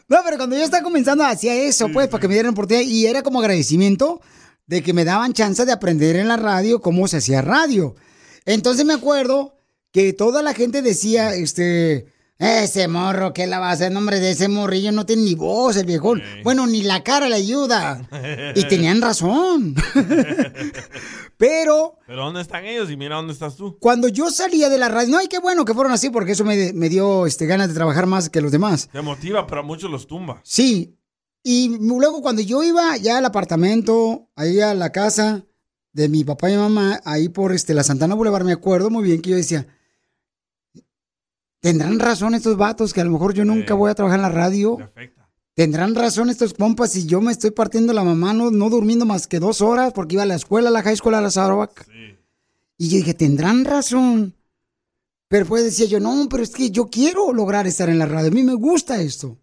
[0.08, 2.86] no, pero cuando yo estaba comenzando hacía eso, pues, para que me dieran oportunidad.
[2.86, 4.22] Y era como agradecimiento
[4.66, 7.96] de que me daban chance de aprender en la radio cómo se hacía radio.
[8.46, 9.58] Entonces me acuerdo
[9.92, 12.06] que toda la gente decía, este.
[12.38, 13.90] Ese morro, ¿qué la va a hacer?
[13.90, 16.22] Nombre de ese morrillo no tiene ni voz, el viejón.
[16.44, 18.00] Bueno, ni la cara le ayuda.
[18.54, 19.74] Y tenían razón.
[21.36, 22.90] Pero Pero ¿dónde están ellos?
[22.90, 23.76] Y mira dónde estás tú.
[23.80, 26.44] cuando yo salía de la radio, no, y qué bueno que fueron así, porque eso
[26.44, 28.88] me, me dio este, ganas de trabajar más que los demás.
[28.92, 30.40] Te motiva, pero a muchos los tumba.
[30.44, 30.96] Sí.
[31.42, 35.44] Y luego cuando yo iba ya al apartamento, ahí a la casa
[35.92, 39.22] de mi papá y mamá, ahí por este, la Santana Boulevard, me acuerdo muy bien
[39.22, 39.66] que yo decía,
[41.60, 44.28] ¿tendrán razón estos vatos que a lo mejor yo nunca voy a trabajar en la
[44.28, 44.78] radio?
[45.54, 49.26] ¿Tendrán razón estos compas si yo me estoy partiendo la mamá no, no durmiendo más
[49.26, 51.88] que dos horas porque iba a la escuela, a la high school, a la Sarawak?
[52.76, 54.36] Y yo dije, ¿tendrán razón?
[55.26, 58.28] Pero pues decía yo, no, pero es que yo quiero lograr estar en la radio.
[58.28, 59.36] A mí me gusta esto.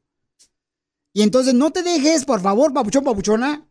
[1.13, 3.70] Y entonces no te dejes, por favor, papuchón, papuchona,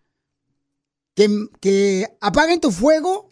[1.15, 3.31] que, que apaguen tu fuego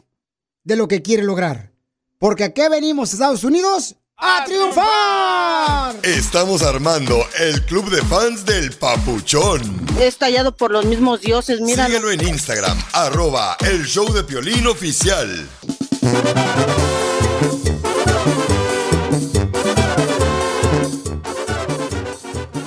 [0.65, 1.73] de lo que quieres lograr.
[2.19, 5.97] Porque aquí venimos a Estados Unidos ¡A triunfar!
[6.05, 9.61] Estamos armando el club de fans del Papuchón.
[9.99, 11.87] Es tallado por los mismos dioses, mira.
[11.87, 15.49] Síguelo en Instagram, arroba el show de Piolín oficial.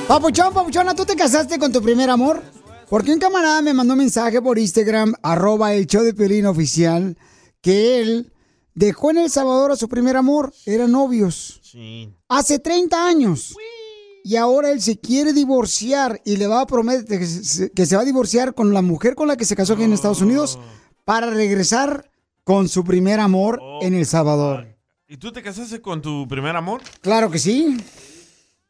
[0.07, 2.41] Papuchón, papuchona, ¿tú te casaste con tu primer amor?
[2.89, 7.17] Porque un camarada me mandó un mensaje por Instagram, arroba el show de Piolín oficial,
[7.61, 8.31] que él
[8.75, 11.59] dejó en El Salvador a su primer amor, eran novios.
[11.63, 12.13] Sí.
[12.27, 13.55] Hace 30 años.
[14.23, 17.95] Y ahora él se quiere divorciar y le va a prometer que se, que se
[17.95, 20.59] va a divorciar con la mujer con la que se casó aquí en Estados Unidos
[21.03, 22.09] para regresar
[22.43, 24.67] con su primer amor en El Salvador.
[25.07, 26.81] ¿Y tú te casaste con tu primer amor?
[27.01, 27.77] Claro que sí.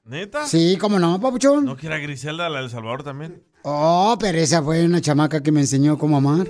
[0.04, 0.46] ¿Neta?
[0.46, 1.66] Sí, cómo no, papuchón.
[1.66, 3.42] ¿No que era Griselda, la del Salvador también?
[3.64, 6.48] Oh, pero esa fue una chamaca que me enseñó cómo amar.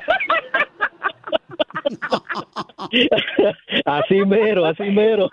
[3.84, 5.28] Así mero, así mero.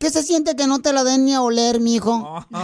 [0.00, 2.44] ¿Qué se siente que no te la den ni a oler, mijo?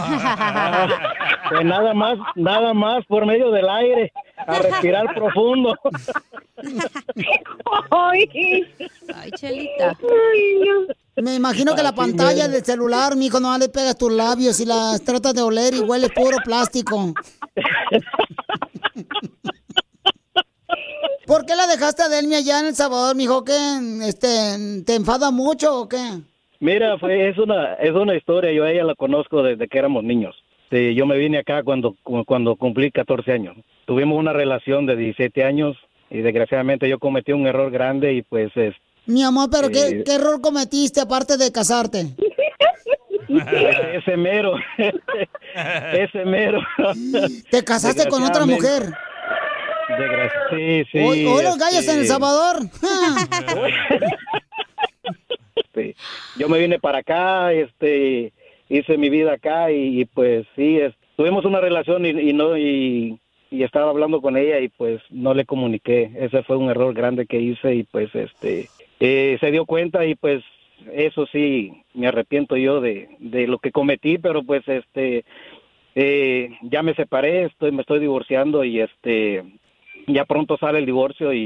[1.49, 5.77] Pues nada más, nada más por medio del aire, a respirar profundo.
[7.91, 8.27] Ay,
[9.35, 9.97] Chelita.
[11.17, 15.03] Me imagino que la pantalla del celular, mijo, no le pegas tus labios y las
[15.03, 17.13] tratas de oler y huele puro plástico.
[21.25, 23.43] ¿Por qué la dejaste a Delmi allá en El Salvador, mijo?
[23.45, 23.53] ¿Qué?
[24.07, 24.27] Este,
[24.85, 25.97] ¿Te enfada mucho o qué?
[26.59, 30.03] Mira, fue, es una, es una historia, yo a ella la conozco desde que éramos
[30.03, 30.35] niños.
[30.69, 33.55] Sí, yo me vine acá cuando, cu- cuando cumplí 14 años.
[33.85, 35.77] Tuvimos una relación de 17 años
[36.09, 38.73] y desgraciadamente yo cometí un error grande y pues es,
[39.05, 40.03] Mi amor, pero ¿qué, Eh.
[40.05, 42.07] qué error cometiste aparte de casarte?
[43.93, 44.53] ese mero,
[45.93, 46.59] ese mero.
[47.49, 48.93] ¿Te casaste con otra mujer?
[50.49, 50.99] Sí, sí.
[50.99, 52.57] Hoy, hoy los gallos en El este, Salvador.
[55.55, 55.95] este,
[56.37, 58.31] yo me vine para acá, este,
[58.69, 62.57] hice mi vida acá y, y, pues sí, es- tuvimos una relación y, y no
[62.57, 63.19] y,
[63.51, 66.11] y estaba hablando con ella y pues no le comuniqué.
[66.17, 68.69] Ese fue un error grande que hice y pues este
[68.99, 70.43] eh, se dio cuenta y pues
[70.93, 75.23] eso sí me arrepiento yo de, de lo que cometí, pero pues este
[75.95, 79.43] eh, ya me separé, estoy me estoy divorciando y este
[80.07, 81.39] ya pronto sale el divorcio y,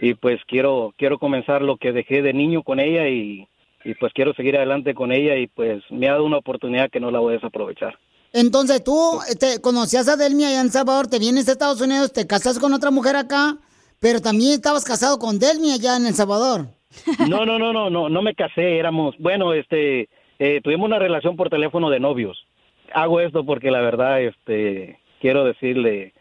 [0.00, 3.46] y, y, pues quiero quiero comenzar lo que dejé de niño con ella y,
[3.84, 7.00] y pues quiero seguir adelante con ella y pues me ha dado una oportunidad que
[7.00, 7.98] no la voy a desaprovechar.
[8.32, 12.12] Entonces tú este, conocías a Delmi allá en El Salvador, te vienes a Estados Unidos,
[12.12, 13.58] te casas con otra mujer acá,
[14.00, 16.66] pero también estabas casado con Delmi allá en El Salvador.
[17.28, 20.08] No, no, no, no, no, no me casé, éramos, bueno, este,
[20.38, 22.36] eh, tuvimos una relación por teléfono de novios.
[22.92, 26.12] Hago esto porque la verdad, este, quiero decirle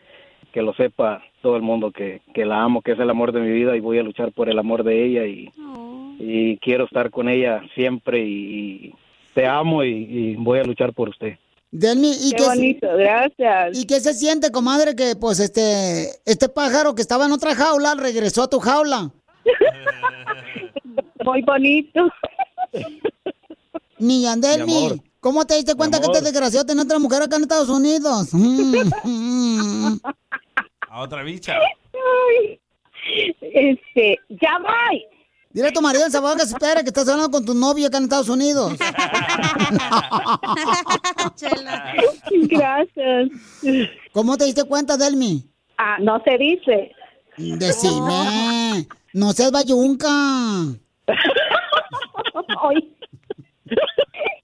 [0.54, 3.42] que lo sepa todo el mundo que, que la amo, que es el amor de
[3.42, 5.52] mi vida y voy a luchar por el amor de ella y,
[6.20, 8.96] y quiero estar con ella siempre y, y
[9.34, 11.38] te amo y, y voy a luchar por usted.
[11.72, 13.80] Delmi, ¿y Qué qué, bonito, gracias.
[13.80, 17.96] ¿Y qué se siente, comadre, que pues este, este pájaro que estaba en otra jaula
[17.96, 19.12] regresó a tu jaula?
[21.26, 22.10] Muy bonito.
[23.98, 24.44] Ni Mi amor.
[24.44, 28.30] Yandelmi, ¿cómo te diste cuenta que este desgraciado tiene otra mujer acá en Estados Unidos?
[28.34, 30.00] Mm, mm.
[30.94, 31.58] A otra bicha.
[33.42, 35.04] Este, ya voy.
[35.50, 37.88] Dile a tu marido en Salvador que se espere, que estás hablando con tu novio
[37.88, 38.74] acá en Estados Unidos.
[42.44, 43.30] Gracias.
[44.12, 45.44] ¿Cómo te diste cuenta, Delmi?
[45.80, 46.92] Ah, no se dice.
[47.38, 48.88] Decime.
[49.14, 50.08] No seas bayunca.
[52.62, 52.96] Ay.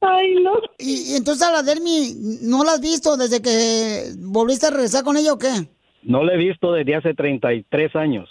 [0.02, 0.54] Ay, no.
[0.80, 5.04] Y, y entonces a la Delmi, ¿no la has visto desde que volviste a regresar
[5.04, 5.70] con ella o qué?
[6.04, 8.30] No la he visto desde hace 33 años.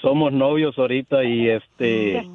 [0.00, 2.26] Somos novios ahorita y este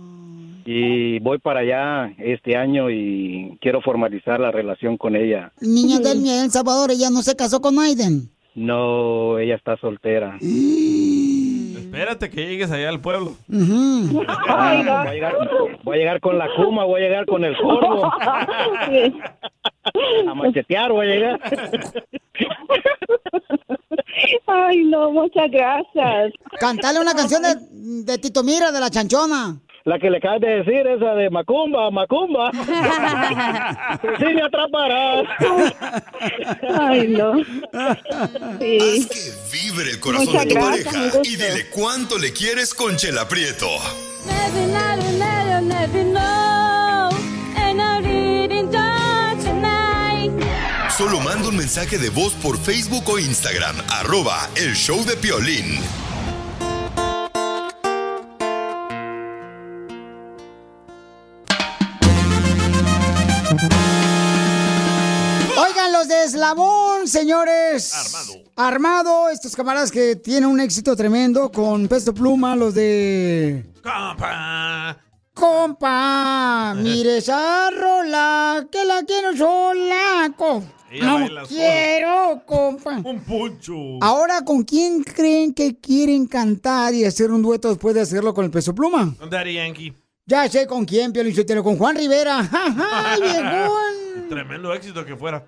[0.66, 5.52] y voy para allá este año y quiero formalizar la relación con ella.
[5.60, 8.30] Niña Delmi allá en El Salvador, ella no se casó con Aiden.
[8.54, 10.38] No, ella está soltera.
[10.42, 13.34] Espérate que llegues allá al pueblo.
[14.48, 15.36] Ah, voy, a llegar,
[15.84, 18.12] voy a llegar con la cuma, voy a llegar con el corvo.
[20.30, 21.40] A machetear voy a llegar.
[24.48, 26.34] Ay, no, muchas gracias.
[26.60, 27.56] Cantale una canción de,
[28.04, 29.60] de Tito Mira, de la chanchona.
[29.84, 32.52] La que le acabas de decir, esa de Macumba, Macumba.
[34.20, 35.26] Sí, me atraparás.
[36.80, 37.44] Ay, no.
[38.60, 39.08] Sí.
[39.52, 43.28] Vibre el corazón Muchas de tu gracias, pareja y dile cuánto le quieres con Chela
[43.28, 43.68] Prieto.
[44.26, 46.22] Never, never, never,
[50.98, 55.80] Solo manda un mensaje de voz por Facebook o Instagram, arroba el show de Piolín.
[65.58, 67.94] Oigan, los de Eslabón, señores.
[67.96, 68.34] Armado.
[68.56, 73.66] Armado, estos camaradas que tienen un éxito tremendo con Pesto Pluma, los de...
[73.82, 74.98] Compa.
[75.42, 80.32] Compa, mire esa rola, que la quiero sola.
[81.02, 83.02] No quiero, compa.
[83.04, 83.74] Un poncho.
[84.02, 88.46] Ahora, ¿con quién creen que quieren cantar y hacer un dueto después de hacerlo con
[88.46, 89.16] el Peso Pluma?
[89.18, 89.96] Con Daddy Yankee.
[90.28, 92.48] Ya sé con quién, Pio Lichotelo, con Juan Rivera.
[92.94, 94.30] ¡Ay, viejón!
[94.30, 95.44] Tremendo éxito que fuera.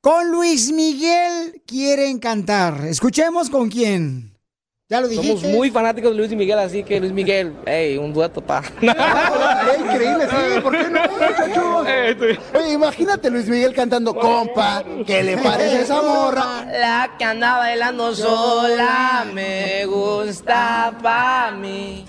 [0.00, 2.86] Con Luis Miguel quieren cantar.
[2.86, 4.35] Escuchemos con quién.
[4.88, 5.40] Ya lo dijiste.
[5.40, 8.62] Somos muy fanáticos de Luis Miguel, así que Luis Miguel, hey, un dueto, pa.
[8.80, 12.44] increíble, sí, ¿por qué no, muchachos?
[12.54, 16.64] Oye, imagínate Luis Miguel cantando compa, ¿qué le parece esa morra?
[16.66, 22.04] La que anda bailando sola me gusta pa' mí.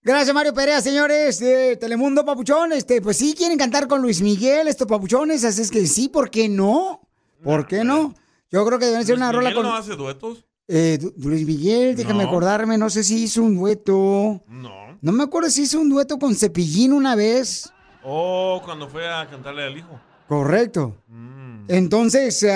[0.00, 2.72] Gracias, Mario Perea, señores de Telemundo Papuchón.
[2.72, 6.30] Este, pues sí, quieren cantar con Luis Miguel, estos papuchones, así es que sí, ¿por
[6.30, 7.00] qué no?
[7.42, 8.14] ¿Por qué no?
[8.48, 9.72] Yo creo que deben ser una rola ¿Miguel con.
[9.72, 10.44] no hace duetos?
[10.74, 12.30] Eh, Luis Miguel, déjame No.
[12.30, 14.42] acordarme, no sé si hizo un dueto.
[14.48, 14.98] No.
[15.02, 17.70] No me acuerdo si hizo un dueto con Cepillín una vez.
[18.02, 20.00] Oh, cuando fue a cantarle al hijo.
[20.28, 20.96] Correcto.
[21.08, 21.66] Mm.
[21.68, 22.42] Entonces,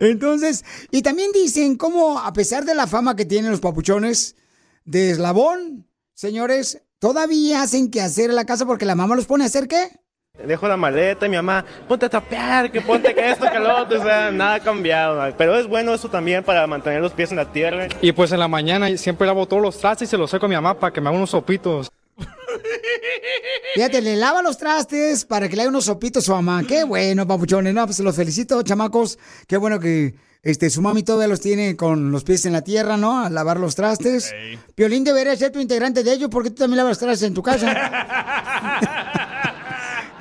[0.00, 4.36] entonces, y también dicen cómo a pesar de la fama que tienen los papuchones
[4.84, 9.44] de eslabón, señores, todavía hacen que hacer en la casa porque la mamá los pone
[9.44, 9.90] a hacer qué?
[10.46, 13.82] Dejo la maleta y mi mamá, ponte a tapear, que ponte que esto, que lo
[13.82, 15.34] otro, o sea, nada ha cambiado.
[15.36, 17.86] Pero es bueno eso también para mantener los pies en la tierra.
[18.00, 20.48] Y pues en la mañana siempre lavo todos los trastes y se los seco a
[20.48, 21.92] mi mamá para que me haga unos sopitos.
[23.74, 26.62] Fíjate, le lava los trastes para que le haga unos sopitos a su mamá.
[26.66, 27.74] Qué bueno, papuchones.
[27.74, 29.18] No, pues los felicito, chamacos.
[29.46, 32.96] Qué bueno que este, su mami todavía los tiene con los pies en la tierra,
[32.96, 33.20] ¿no?
[33.20, 34.34] A lavar los trastes.
[34.74, 39.28] Piolín debería ser tu integrante de ellos porque tú también lavas trastes en tu casa.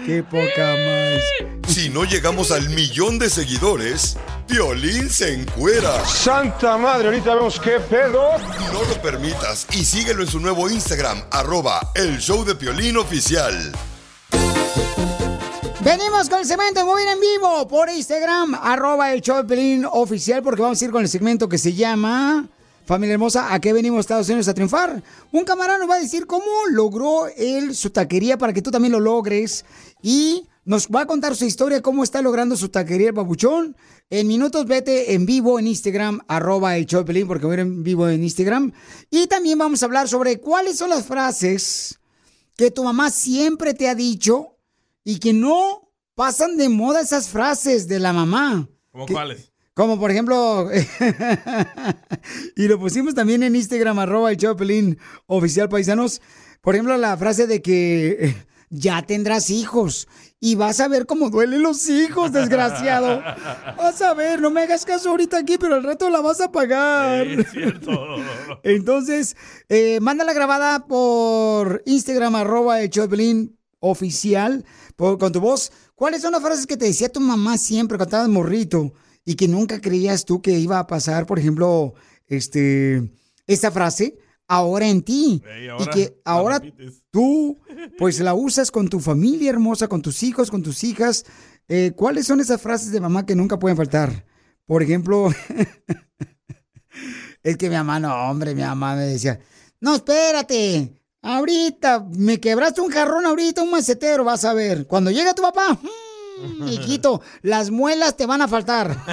[0.05, 1.21] Qué poca más.
[1.67, 6.03] Si no llegamos al millón de seguidores, Piolín se encuera.
[6.05, 8.37] Santa madre, ahorita vemos qué pedo.
[8.73, 13.71] No lo permitas y síguelo en su nuevo Instagram, arroba el show de Piolín oficial.
[15.83, 20.43] Venimos con el segmento Muy en vivo por Instagram, arroba el show de Pelín oficial,
[20.43, 22.47] porque vamos a ir con el segmento que se llama
[22.91, 25.01] Familia Hermosa, ¿a qué venimos Estados Unidos a triunfar?
[25.31, 28.91] Un camarada nos va a decir cómo logró él su taquería para que tú también
[28.91, 29.63] lo logres
[30.01, 33.77] y nos va a contar su historia, cómo está logrando su taquería el babuchón.
[34.09, 37.53] En minutos vete en vivo en Instagram, arroba el show de Pelín, porque voy a
[37.53, 38.73] ir en vivo en Instagram.
[39.09, 41.97] Y también vamos a hablar sobre cuáles son las frases
[42.57, 44.57] que tu mamá siempre te ha dicho
[45.05, 48.67] y que no pasan de moda esas frases de la mamá.
[48.91, 49.50] ¿Cómo cuáles?
[49.73, 50.69] Como por ejemplo,
[52.55, 54.97] y lo pusimos también en Instagram, arroba el Chopelín
[55.27, 56.21] oficial paisanos.
[56.61, 58.35] Por ejemplo, la frase de que
[58.69, 60.07] ya tendrás hijos.
[60.39, 63.21] Y vas a ver cómo duelen los hijos, desgraciado.
[63.77, 66.51] Vas a ver, no me hagas caso ahorita aquí, pero al rato la vas a
[66.51, 67.27] pagar.
[68.63, 69.35] Entonces,
[69.69, 74.65] eh, mándala grabada por Instagram, arroba el Piolín oficial,
[74.95, 75.71] por- con tu voz.
[75.95, 78.93] ¿Cuáles son las frases que te decía tu mamá siempre cuando estabas morrito
[79.25, 81.93] y que nunca creías tú que iba a pasar, por ejemplo,
[82.27, 83.11] este,
[83.47, 84.17] esta frase,
[84.47, 85.41] ahora en ti?
[85.79, 86.61] Y que ahora
[87.09, 87.59] tú,
[87.97, 91.25] pues la usas con tu familia hermosa, con tus hijos, con tus hijas.
[91.67, 94.25] Eh, ¿Cuáles son esas frases de mamá que nunca pueden faltar?
[94.65, 95.29] Por ejemplo,
[97.43, 99.39] es que mi mamá, no, hombre, mi mamá me decía,
[99.79, 104.87] no, espérate, ahorita, me quebraste un jarrón ahorita, un macetero, vas a ver.
[104.87, 106.10] Cuando llegue tu papá, mm,
[106.67, 108.97] hijito, las muelas te van a faltar.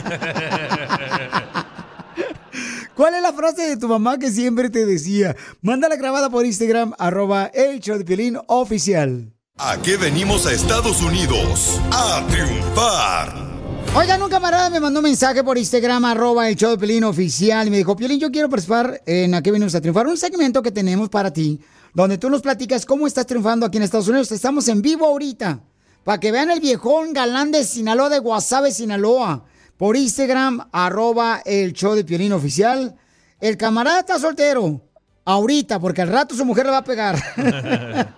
[2.95, 5.37] ¿Cuál es la frase de tu mamá que siempre te decía?
[5.63, 9.33] Mándala grabada por Instagram, arroba el show de Piolín oficial.
[9.57, 11.81] ¿A qué venimos a Estados Unidos?
[11.93, 13.49] A triunfar.
[13.95, 17.67] Oigan, un camarada me mandó un mensaje por Instagram, arroba el show de Piolín oficial,
[17.67, 20.07] y me dijo, Piolín, yo quiero participar en ¿A qué venimos a triunfar?
[20.07, 21.61] Un segmento que tenemos para ti,
[21.95, 24.31] donde tú nos platicas cómo estás triunfando aquí en Estados Unidos.
[24.33, 25.61] Estamos en vivo ahorita,
[26.09, 29.45] para que vean el viejón galán de Sinaloa, de Guasave, Sinaloa,
[29.77, 32.97] por Instagram, arroba el show de Piolín oficial.
[33.39, 34.81] El camarada está soltero,
[35.27, 37.15] ahorita, porque al rato su mujer le va a pegar.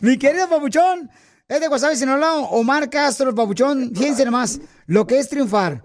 [0.00, 1.10] Mi querido Papuchón,
[1.46, 5.82] es de Guasave, Sinaloa, Omar Castro, el Papuchón, fíjense nomás, lo que es triunfar.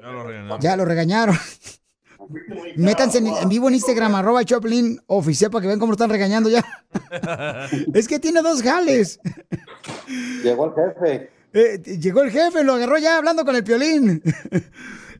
[0.00, 0.60] Ya lo regañaron.
[0.62, 1.36] Ya lo regañaron.
[2.76, 6.10] Métanse en, en vivo en Instagram, arroba Choplin oficial, para que vean cómo lo están
[6.10, 6.64] regañando ya.
[7.94, 9.20] Es que tiene dos jales.
[10.42, 11.30] Llegó el jefe.
[11.52, 14.22] Eh, llegó el jefe, lo agarró ya hablando con el piolín.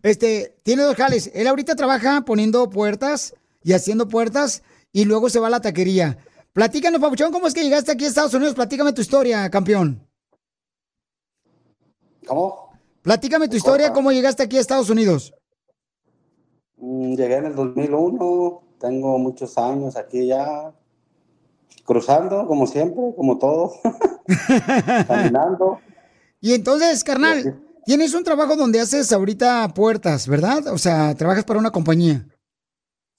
[0.03, 1.31] Este, tiene dos jales.
[1.33, 6.19] Él ahorita trabaja poniendo puertas y haciendo puertas y luego se va a la taquería.
[6.53, 8.57] Platícanos, Papuchón, ¿cómo es que llegaste aquí a Estados Unidos?
[8.57, 10.05] Platícame tu historia, campeón.
[12.27, 12.73] ¿Cómo?
[13.03, 15.35] Platícame tu historia, ¿cómo llegaste aquí a Estados Unidos?
[16.83, 20.73] Mm, Llegué en el 2001, tengo muchos años aquí ya,
[21.85, 23.73] cruzando como siempre, como todo,
[25.07, 25.79] caminando.
[26.41, 30.67] Y entonces, carnal, tienes un trabajo donde haces ahorita puertas, ¿verdad?
[30.67, 32.27] O sea, trabajas para una compañía.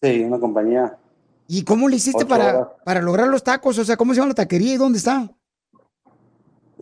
[0.02, 0.98] Sí, una compañía.
[1.48, 2.68] ¿Y cómo le hiciste Ocho para, horas.
[2.84, 3.78] para lograr los tacos?
[3.78, 5.32] O sea, ¿cómo se llama la taquería y dónde está?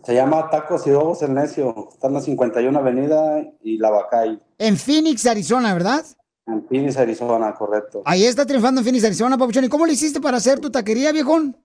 [0.02, 1.90] Se llama Tacos y Dobos El Necio.
[1.92, 6.04] Está en la 51 Avenida y La Bacay, En Phoenix, Arizona, ¿verdad?
[6.46, 8.02] En Phoenix, Arizona, correcto.
[8.04, 9.64] Ahí está triunfando en Phoenix, Arizona, Papuchón.
[9.64, 11.56] ¿Y cómo le hiciste para hacer tu taquería, viejón?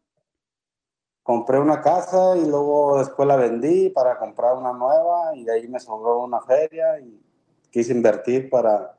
[1.24, 5.68] Compré una casa y luego después la vendí para comprar una nueva y de ahí
[5.68, 7.22] me sobró una feria y
[7.70, 8.98] quise invertir para,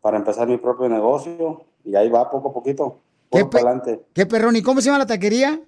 [0.00, 3.00] para empezar mi propio negocio y ahí va poco a poquito,
[3.30, 4.04] ¿Qué, por adelante.
[4.14, 4.56] ¿Qué perrón?
[4.56, 5.60] ¿Y cómo se llama la taquería?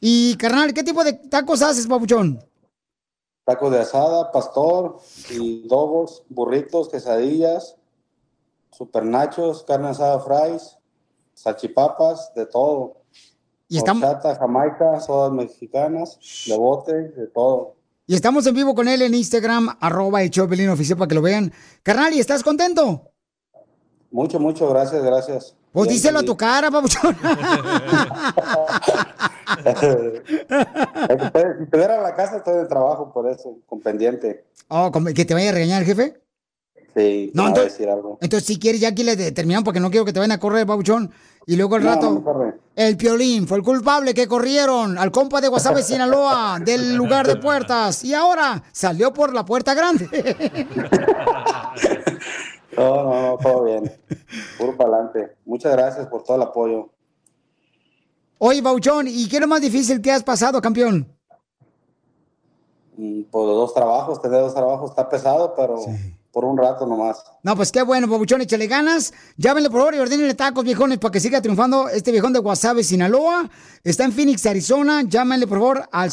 [0.00, 2.42] Y, carnal, ¿qué tipo de tacos haces, Papuchón?
[3.44, 4.98] Tacos de asada, pastor
[5.30, 7.76] y dogos, burritos, quesadillas,
[8.72, 10.76] super nachos, carne asada fries,
[11.34, 13.02] salchipapas, de todo.
[13.68, 17.76] Y estamos- Horchata, jamaica, sodas mexicanas, de bote, de todo.
[18.08, 21.52] Y estamos en vivo con él en Instagram, arroba Piolín oficial para que lo vean.
[21.82, 23.10] Carnal, ¿y estás contento?
[24.12, 25.56] Mucho, mucho, gracias, gracias.
[25.72, 27.16] Pues díselo a tu cara, Papuchón.
[29.64, 34.44] si estuviera en la casa, estoy de trabajo, por eso, con pendiente.
[34.68, 36.20] Oh, ¿como ¿que te vaya a regañar el jefe?
[36.94, 38.18] Sí, No, entonces- decir algo.
[38.22, 40.66] Entonces, si quieres, ya aquí le terminamos porque no quiero que te vayan a correr,
[40.66, 41.10] Papuchón.
[41.46, 45.40] Y luego al No, rato, no el Piolín fue el culpable que corrieron al compa
[45.40, 48.02] de Guasave, Sinaloa, del lugar de puertas.
[48.02, 50.08] Y ahora salió por la puerta grande.
[52.76, 53.90] No, no, no, todo bien.
[54.58, 55.34] Puro para adelante.
[55.46, 56.90] Muchas gracias por todo el apoyo.
[58.38, 61.08] Oye, Bauchón, ¿y qué es lo más difícil que has pasado, campeón?
[62.96, 65.76] Mm, Por dos trabajos, tener dos trabajos está pesado, pero
[66.32, 67.24] por un rato nomás.
[67.42, 69.14] No, pues qué bueno, Papuchón, échale ganas.
[69.38, 72.84] Llámenle por favor y ordénenle tacos, viejones, para que siga triunfando este viejón de Guasave,
[72.84, 73.48] Sinaloa.
[73.82, 75.02] Está en Phoenix, Arizona.
[75.02, 76.10] Llámenle por favor al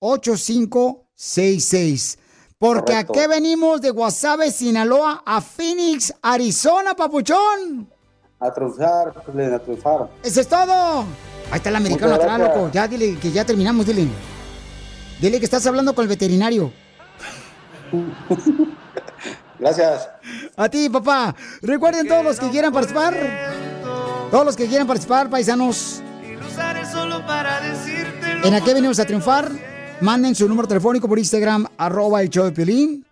[0.00, 2.18] 602-441-8566.
[2.58, 3.12] Porque Correcto.
[3.18, 7.90] aquí venimos de Guasave, Sinaloa a Phoenix, Arizona, Papuchón.
[8.40, 10.08] A triunfar, Piolín, a triunfar.
[10.22, 11.04] ¡Eso es todo!
[11.50, 12.70] Ahí está el americano atrás, loco.
[12.72, 14.08] Ya dile que ya terminamos, dile.
[15.20, 16.72] Dile que estás hablando con el veterinario.
[19.58, 20.08] Gracias.
[20.56, 21.34] A ti, papá.
[21.60, 23.14] Recuerden todos los que quieran participar.
[24.30, 26.00] Todos los que quieran participar, paisanos.
[26.90, 29.50] solo para decirte En aquí venimos a triunfar.
[30.00, 33.04] Manden su número telefónico por Instagram, arroba el show de Piolín.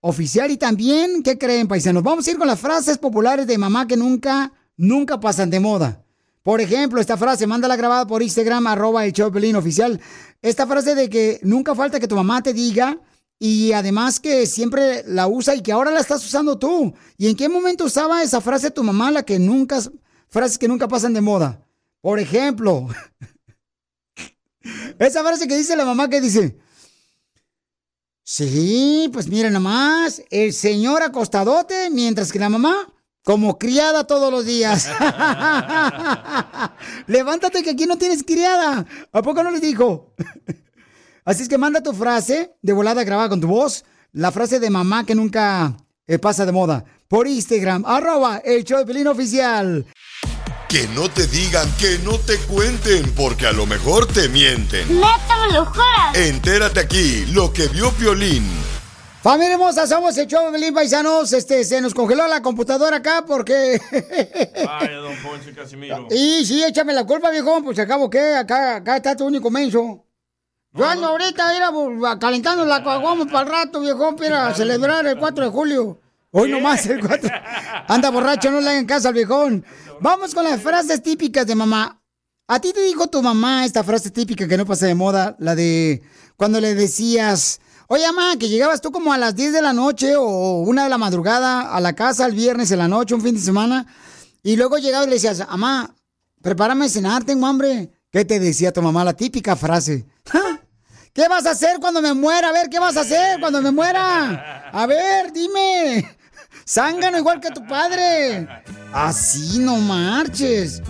[0.00, 2.04] Oficial y también, ¿qué creen, paisanos?
[2.04, 6.02] Vamos a ir con las frases populares de mamá que nunca, nunca pasan de moda.
[6.42, 10.00] Por ejemplo, esta frase, mándala grabada por Instagram, arroba el Piolín oficial.
[10.42, 13.00] Esta frase de que nunca falta que tu mamá te diga
[13.38, 16.94] y además que siempre la usa y que ahora la estás usando tú.
[17.18, 19.80] ¿Y en qué momento usaba esa frase tu mamá, la que nunca,
[20.28, 21.66] frases que nunca pasan de moda?
[22.00, 22.86] Por ejemplo,
[25.00, 26.56] esa frase que dice la mamá que dice,
[28.22, 32.86] sí, pues miren nomás, el señor acostadote, mientras que la mamá
[33.26, 34.88] como criada todos los días.
[37.08, 38.86] Levántate que aquí no tienes criada.
[39.12, 40.14] ¿A poco no les dijo?
[41.24, 44.70] Así es que manda tu frase de volada grabada con tu voz, la frase de
[44.70, 45.76] mamá que nunca
[46.06, 49.84] eh, pasa de moda, por Instagram, arroba el show de Pelín oficial.
[50.68, 54.86] Que no te digan, que no te cuenten, porque a lo mejor te mienten.
[54.88, 56.14] ¡Neta me lo juras!
[56.14, 58.44] Entérate aquí, lo que vio Piolín.
[59.26, 61.32] Familia hermosa, somos el show de Pelín Paisanos.
[61.32, 63.80] Este, se nos congeló la computadora acá porque...
[64.64, 66.06] Vaya, don Poncho y Casimiro.
[66.12, 70.04] y sí, échame la culpa, viejo, pues acabo que acá, acá está tu único menso.
[70.72, 75.18] Yo ando ahorita, mira, bu- calentando la caguama para el rato, viejo, para celebrar el
[75.18, 76.00] 4 de julio.
[76.30, 77.28] Hoy nomás el 4.
[77.88, 79.64] Anda borracho, no le hagan caso al viejón.
[80.00, 82.00] Vamos con las frases típicas de mamá.
[82.46, 85.56] A ti te dijo tu mamá esta frase típica que no pasa de moda, la
[85.56, 86.00] de
[86.36, 90.16] cuando le decías, oye, mamá, que llegabas tú como a las 10 de la noche
[90.16, 93.34] o una de la madrugada a la casa el viernes en la noche, un fin
[93.34, 93.86] de semana,
[94.42, 95.94] y luego llegabas y le decías, mamá,
[96.42, 97.90] prepárame a cenar, tengo hambre.
[98.10, 99.04] ¿Qué te decía tu mamá?
[99.04, 100.06] La típica frase.
[100.30, 100.60] "Ja,
[101.12, 102.50] ¿Qué vas a hacer cuando me muera?
[102.50, 104.68] A ver, ¿qué vas a hacer cuando me muera?
[104.70, 106.14] A ver, dime.
[106.68, 108.46] Zángano igual que tu padre.
[108.92, 110.82] Así no marches.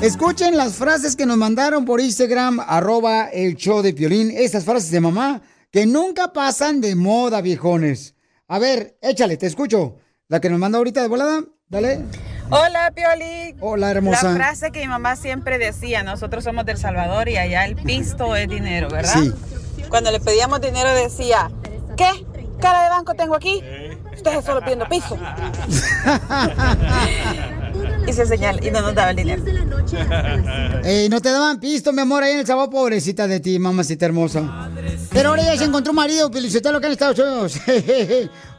[0.00, 4.30] Escuchen las frases que nos mandaron por Instagram, arroba el show de Piolín.
[4.30, 5.40] Estas frases de mamá
[5.70, 8.14] que nunca pasan de moda, viejones.
[8.46, 9.96] A ver, échale, te escucho.
[10.28, 12.00] La que nos manda ahorita de volada, dale.
[12.50, 13.56] Hola, Pioli.
[13.60, 14.30] Hola, hermosa.
[14.30, 18.36] La frase que mi mamá siempre decía, nosotros somos del Salvador y allá el pisto
[18.36, 19.14] es dinero, ¿verdad?
[19.14, 19.32] Sí.
[19.88, 21.50] Cuando le pedíamos dinero decía,
[21.96, 22.08] ¿qué?
[22.60, 23.62] ¿Cara de banco tengo aquí?
[24.14, 25.18] Ustedes solo pidiendo piso.
[28.08, 29.42] y se señala y no nos daba el dinero.
[30.84, 34.06] Ey, no te daban pisto, mi amor, ahí en el sábado, pobrecita de ti, mamacita
[34.06, 34.70] hermosa.
[35.12, 37.60] Pero ahora ya se encontró un marido, lo que en Estados Unidos.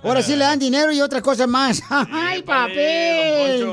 [0.03, 1.81] ahora sí le dan dinero y otras cosas más.
[1.89, 3.67] ¡Ay, papel!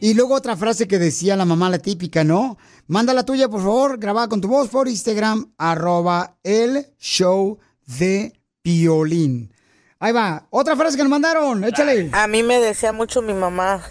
[0.00, 2.58] Y luego otra frase que decía la mamá, la típica, ¿no?
[2.86, 8.32] Manda la tuya, por favor, grabada con tu voz por Instagram, arroba el show de
[8.62, 9.54] Piolín.
[9.98, 12.10] Ahí va, otra frase que nos mandaron, échale.
[12.12, 13.82] A mí me decía mucho mi mamá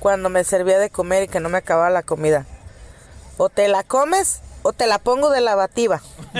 [0.00, 2.46] cuando me servía de comer y que no me acababa la comida.
[3.36, 6.02] O te la comes o te la pongo de lavativa.
[6.34, 6.38] Y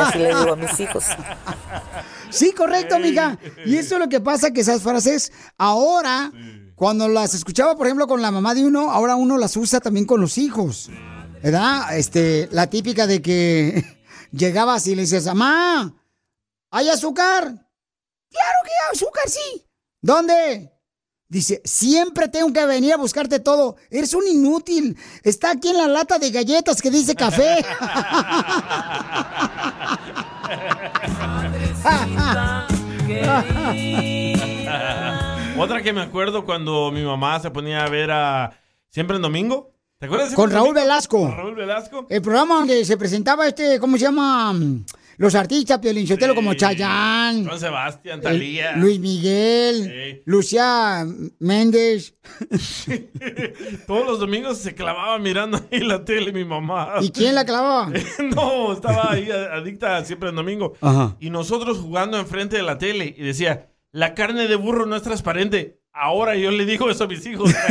[0.00, 1.04] así le digo a mis hijos.
[2.30, 3.38] Sí, correcto, amiga.
[3.64, 6.32] Y eso es lo que pasa, que esas frases ahora,
[6.74, 10.06] cuando las escuchaba, por ejemplo, con la mamá de uno, ahora uno las usa también
[10.06, 10.90] con los hijos.
[11.42, 11.96] ¿Verdad?
[11.96, 13.84] Este, la típica de que
[14.32, 15.94] llegabas y le dices, mamá,
[16.70, 17.44] ¿hay azúcar?
[17.44, 19.66] Claro que hay azúcar, sí.
[20.00, 20.73] ¿Dónde?
[21.28, 23.76] Dice, siempre tengo que venir a buscarte todo.
[23.90, 24.96] Eres un inútil.
[25.22, 27.64] Está aquí en la lata de galletas que dice café.
[35.56, 38.58] Otra que me acuerdo cuando mi mamá se ponía a ver a
[38.90, 39.72] Siempre en Domingo.
[39.98, 40.34] ¿Te acuerdas?
[40.34, 40.80] Con Raúl Domingo?
[40.82, 41.18] Velasco.
[41.18, 42.06] Con Raúl Velasco.
[42.08, 44.54] El programa donde se presentaba este, ¿cómo se llama?
[45.16, 48.76] Los artistas, Piolín Sotelo, como Chayanne, Con Sebastián, el- Talía.
[48.76, 51.06] Luis Miguel, Lucía
[51.38, 52.14] Méndez.
[53.86, 56.94] Todos los domingos se clavaba mirando ahí la tele mi mamá.
[57.00, 57.90] ¿Y quién la clavaba?
[58.34, 60.74] no, estaba ahí adicta siempre en domingo.
[60.80, 61.16] Ajá.
[61.20, 65.02] Y nosotros jugando enfrente de la tele y decía, la carne de burro no es
[65.02, 65.78] transparente.
[65.92, 67.54] Ahora yo le digo eso a mis hijos.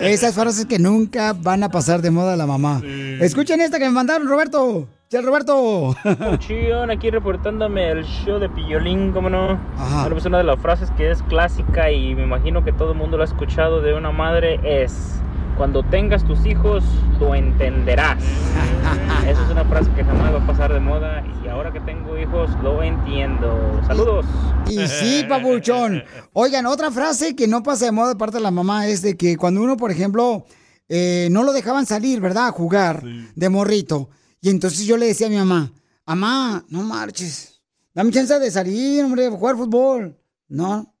[0.00, 2.82] Esas frases que nunca van a pasar de moda a la mamá.
[3.20, 4.88] Escuchen esta que me mandaron, Roberto.
[5.08, 5.94] Ya, Roberto.
[6.38, 9.52] Chillón, aquí reportándome el show de Pillolín, ¿cómo no?
[9.76, 10.00] Ajá.
[10.00, 12.98] Bueno, pues una de las frases que es clásica y me imagino que todo el
[12.98, 15.20] mundo lo ha escuchado de una madre es
[15.56, 16.82] cuando tengas tus hijos
[17.20, 18.20] lo entenderás.
[19.28, 22.18] Esa es una frase que jamás va a pasar de moda y ahora que tengo
[22.18, 23.80] hijos lo entiendo.
[23.86, 24.26] Saludos.
[24.66, 26.02] Y sí, papuchón.
[26.32, 29.16] Oigan, otra frase que no pasa de moda de parte de la mamá es de
[29.16, 30.46] que cuando uno, por ejemplo,
[30.88, 32.48] eh, no lo dejaban salir, ¿verdad?
[32.48, 34.10] A jugar de morrito.
[34.40, 35.72] Y entonces yo le decía a mi mamá,
[36.04, 37.60] mamá, no marches.
[37.94, 40.18] Dame chance de salir, hombre, jugar fútbol.
[40.48, 40.94] No.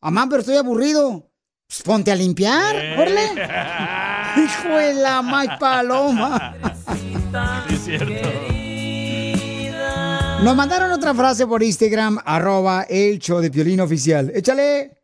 [0.00, 1.30] Mamá, pero estoy aburrido.
[1.66, 3.32] Pues ponte a limpiar, órale.
[4.44, 6.54] Hijo de la más paloma.
[7.70, 8.28] Es cierto.
[10.44, 14.30] Nos mandaron otra frase por Instagram, arroba el show de Piolín Oficial.
[14.34, 15.02] Échale.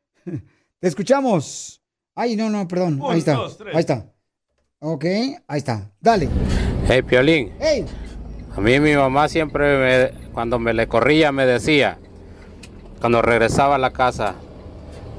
[0.79, 1.81] Te escuchamos.
[2.15, 3.01] Ay, no, no, perdón.
[3.01, 3.35] Un, ahí está.
[3.35, 4.13] dos, ahí está.
[4.81, 5.05] Ok,
[5.49, 5.91] ahí está.
[6.01, 6.29] Dale.
[6.93, 7.53] Hey, Piolín.
[7.61, 7.87] Hey.
[8.57, 11.99] A mí mi mamá siempre, me- cuando me le corría, me decía,
[12.99, 14.35] cuando regresaba a la casa,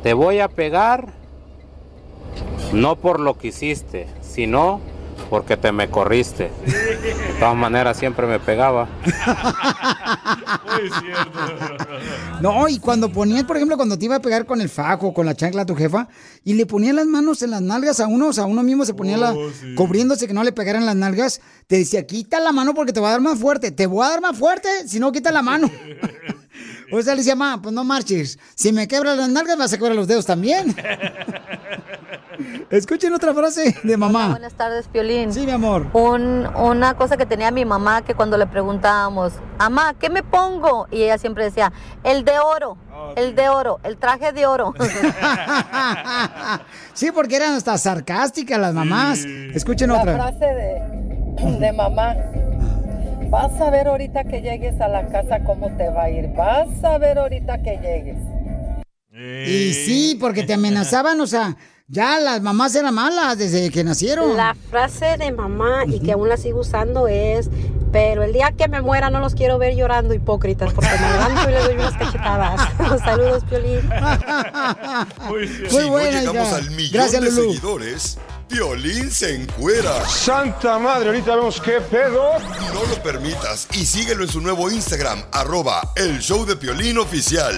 [0.04, 1.14] te voy a pegar
[2.74, 4.82] no por lo que hiciste, sino
[5.30, 6.52] porque te me corriste.
[6.66, 8.88] De todas maneras, siempre me pegaba.
[10.66, 11.40] Muy cierto.
[12.42, 15.26] No, y cuando ponías, por ejemplo, cuando te iba a pegar con el fajo, con
[15.26, 16.08] la chancla a tu jefa,
[16.44, 18.94] y le ponían las manos en las nalgas a uno, o sea, uno mismo se
[18.94, 19.36] ponía la,
[19.76, 23.10] cubriéndose que no le pegaran las nalgas, te decía, quita la mano porque te va
[23.10, 25.70] a dar más fuerte, te voy a dar más fuerte, si no, quita la mano.
[26.92, 29.78] o sea, le decía, mamá, pues no marches, si me quebran las nalgas vas a
[29.78, 30.76] quebrar los dedos también.
[32.70, 34.30] Escuchen otra frase de mamá.
[34.30, 35.32] Buenas tardes, Piolín.
[35.34, 35.88] Sí, mi amor.
[35.94, 40.88] Un- una cosa que tenía mi mamá que cuando le preguntábamos, mamá, ¿qué me pongo?
[40.90, 41.72] Y ella siempre decía,
[42.04, 42.78] el de oro,
[43.16, 44.74] el de oro, el traje de oro.
[46.94, 49.20] Sí, porque eran hasta sarcásticas las mamás.
[49.26, 50.14] Escuchen La otra.
[50.16, 52.16] frase de, de mamá.
[53.32, 56.28] Vas a ver ahorita que llegues a la casa cómo te va a ir.
[56.36, 58.18] Vas a ver ahorita que llegues.
[59.48, 61.56] Y sí, porque te amenazaban, o sea,
[61.88, 64.36] ya las mamás eran malas desde que nacieron.
[64.36, 67.50] La frase de mamá y que aún la sigo usando es,
[67.94, 71.50] pero el día que me muera no los quiero ver llorando hipócritas porque me levanto
[71.50, 72.70] y le doy unas cachetadas.
[73.06, 73.80] Saludos, Piolín.
[75.30, 76.56] Muy si no buena, llegamos hija.
[76.58, 77.54] al millón Gracias, de Lulú.
[77.54, 78.18] seguidores,
[78.52, 80.06] Piolín se encuera.
[80.10, 82.38] Santa madre, ahorita vemos qué pedo.
[82.74, 87.56] No lo permitas y síguelo en su nuevo Instagram, arroba el show de Piolín oficial.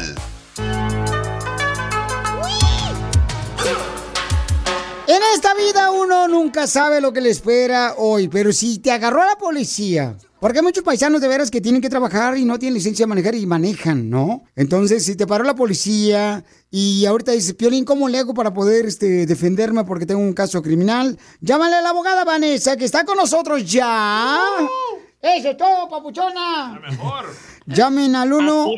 [5.08, 9.24] En esta vida uno nunca sabe lo que le espera hoy, pero si te agarró
[9.24, 12.60] a la policía, porque hay muchos paisanos de veras que tienen que trabajar y no
[12.60, 14.44] tienen licencia de manejar y manejan, ¿no?
[14.58, 18.86] Entonces, si te paró la policía y ahorita dices, Piolín, ¿cómo le hago para poder
[18.86, 21.18] este, defenderme porque tengo un caso criminal?
[21.40, 24.38] Llámale a la abogada Vanessa, que está con nosotros ya.
[25.22, 26.78] Eso es todo, papuchona.
[26.90, 27.28] mejor.
[27.66, 28.72] Llamen al 1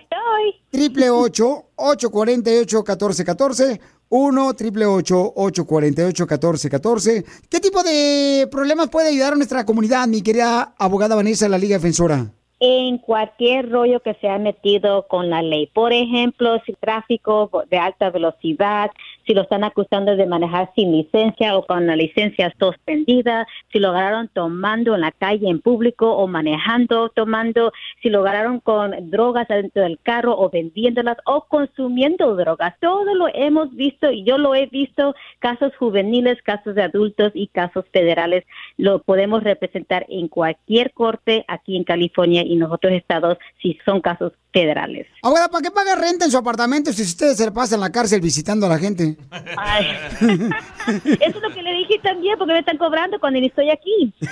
[0.69, 9.65] triple 848 1414 1 triple 848 1414 ¿Qué tipo de problemas puede ayudar a nuestra
[9.65, 12.27] comunidad, mi querida abogada Vanessa de la Liga Defensora?
[12.59, 15.67] en cualquier rollo que se ha metido con la ley.
[15.67, 18.91] Por ejemplo, si tráfico de alta velocidad,
[19.25, 23.89] si lo están acusando de manejar sin licencia o con la licencia suspendida, si lo
[23.89, 27.71] agarraron tomando en la calle en público o manejando tomando,
[28.01, 32.75] si lo agarraron con drogas dentro del carro o vendiéndolas o consumiendo drogas.
[32.79, 37.47] Todo lo hemos visto y yo lo he visto, casos juveniles, casos de adultos y
[37.47, 38.43] casos federales.
[38.77, 43.77] Lo podemos representar en cualquier corte aquí en California y en los otros estados si
[43.85, 45.07] son casos federales.
[45.21, 48.65] Abogada, ¿para qué paga renta en su apartamento si ustedes se pasan la cárcel visitando
[48.65, 49.14] a la gente?
[49.57, 49.87] Ay.
[50.87, 54.13] Eso es lo que le dije también, porque me están cobrando cuando ni estoy aquí.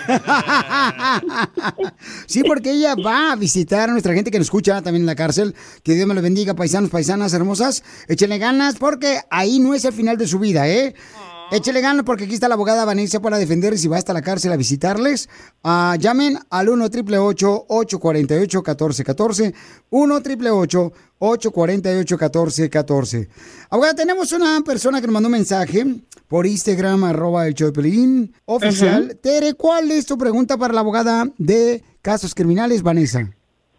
[2.26, 5.16] Sí, porque ella va a visitar a nuestra gente que nos escucha también en la
[5.16, 5.56] cárcel.
[5.84, 7.84] Que Dios me lo bendiga, paisanos, paisanas hermosas.
[8.08, 10.96] Échenle ganas porque ahí no es el final de su vida, ¿eh?
[11.54, 14.52] Échele ganas porque aquí está la abogada Vanessa para defender si va hasta la cárcel
[14.54, 15.30] a visitarles.
[15.64, 19.54] Ah, llamen al 1 888 848 1414
[19.92, 23.30] 1 888 848 1414
[23.70, 25.86] Abogada, tenemos una persona que nos mandó un mensaje
[26.28, 29.16] por Instagram, arroba el Pelín, oficial.
[29.22, 33.20] Tere, ¿cuál es tu pregunta para la abogada de casos criminales, Vanessa?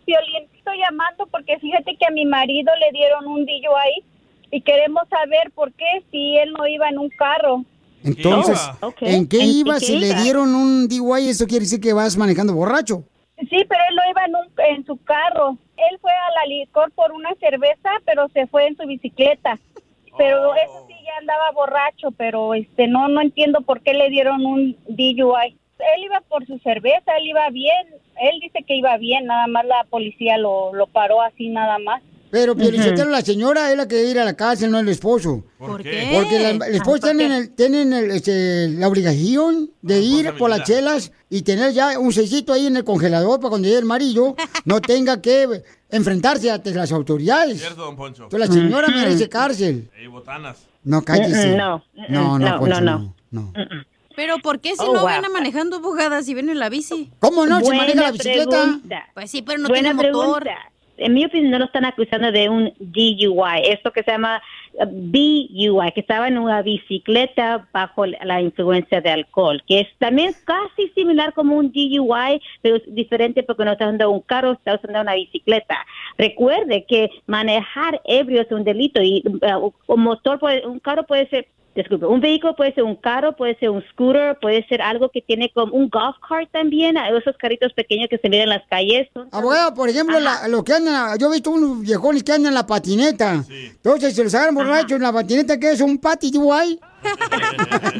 [0.07, 4.14] Violín, estoy llamando porque fíjate que a mi marido le dieron un DUI
[4.57, 7.65] y queremos saber por qué si él no iba en un carro.
[8.05, 8.61] Entonces.
[9.01, 11.29] ¿en qué ¿En- iba si le dieron un DUI?
[11.29, 13.03] Eso quiere decir que vas manejando borracho.
[13.39, 15.57] Sí, pero él no iba en, un- en su carro.
[15.91, 19.59] Él fue a la licor por una cerveza, pero se fue en su bicicleta.
[20.17, 24.47] Pero eso sí ya andaba borracho, pero este no no entiendo por qué le dieron
[24.47, 25.57] un DUI.
[25.97, 27.89] Él iba por su cerveza, él iba bien.
[28.21, 32.01] Él dice que iba bien, nada más la policía lo, lo paró así nada más.
[32.35, 32.57] Pero.
[32.57, 35.45] Piolichotelo, la señora es la que debe ir a la cárcel, no el esposo.
[35.57, 36.11] ¿Por qué?
[36.13, 40.51] Porque la, el esposo ¿por tienen, el- tienen el, este, la obligación de ir por
[40.51, 43.85] las chelas y tener ya un seisito ahí en el congelador para cuando llegue el
[43.85, 44.35] marido
[44.65, 47.61] no tenga que enfrentarse ante las autoridades.
[47.61, 48.25] Cierto, don Poncho.
[48.25, 49.89] Entonces, la señora merece cárcel.
[49.97, 50.59] Ey, botanas.
[50.83, 51.55] No, cállese.
[51.55, 53.53] Mm, no, no, no, no, Poncho, no, no.
[54.17, 55.09] Pero ¿por qué si Oh, no wow.
[55.09, 57.11] viene manejando abogadas y viene en la bici?
[57.19, 57.59] ¿Cómo no?
[57.59, 58.63] Se Buena maneja la bicicleta.
[58.63, 59.05] pregunta.
[59.15, 60.43] Pues sí, pero no Buena tiene motor.
[60.43, 60.71] pregunta.
[60.97, 64.41] En mi opinión, no lo están acusando de un DUI, esto que se llama
[64.75, 70.33] uh, BUI, que estaba en una bicicleta bajo la influencia de alcohol, que es también
[70.45, 74.77] casi similar como un DUI, pero es diferente porque no está usando un carro, está
[74.77, 75.85] usando una bicicleta.
[76.17, 81.29] Recuerde que manejar ebrio es un delito y uh, un motor, puede, un carro puede
[81.29, 85.09] ser Disculpe, un vehículo puede ser un carro, puede ser un scooter, puede ser algo
[85.09, 88.63] que tiene como un golf cart también, esos carritos pequeños que se miran en las
[88.69, 89.09] calles.
[89.33, 92.55] Abogado, por ejemplo, la- los que andan, yo he visto unos viejones que andan en
[92.55, 93.45] la patineta.
[93.51, 96.79] Entonces, se los agarran borrachos en la patineta, que es un pati guay.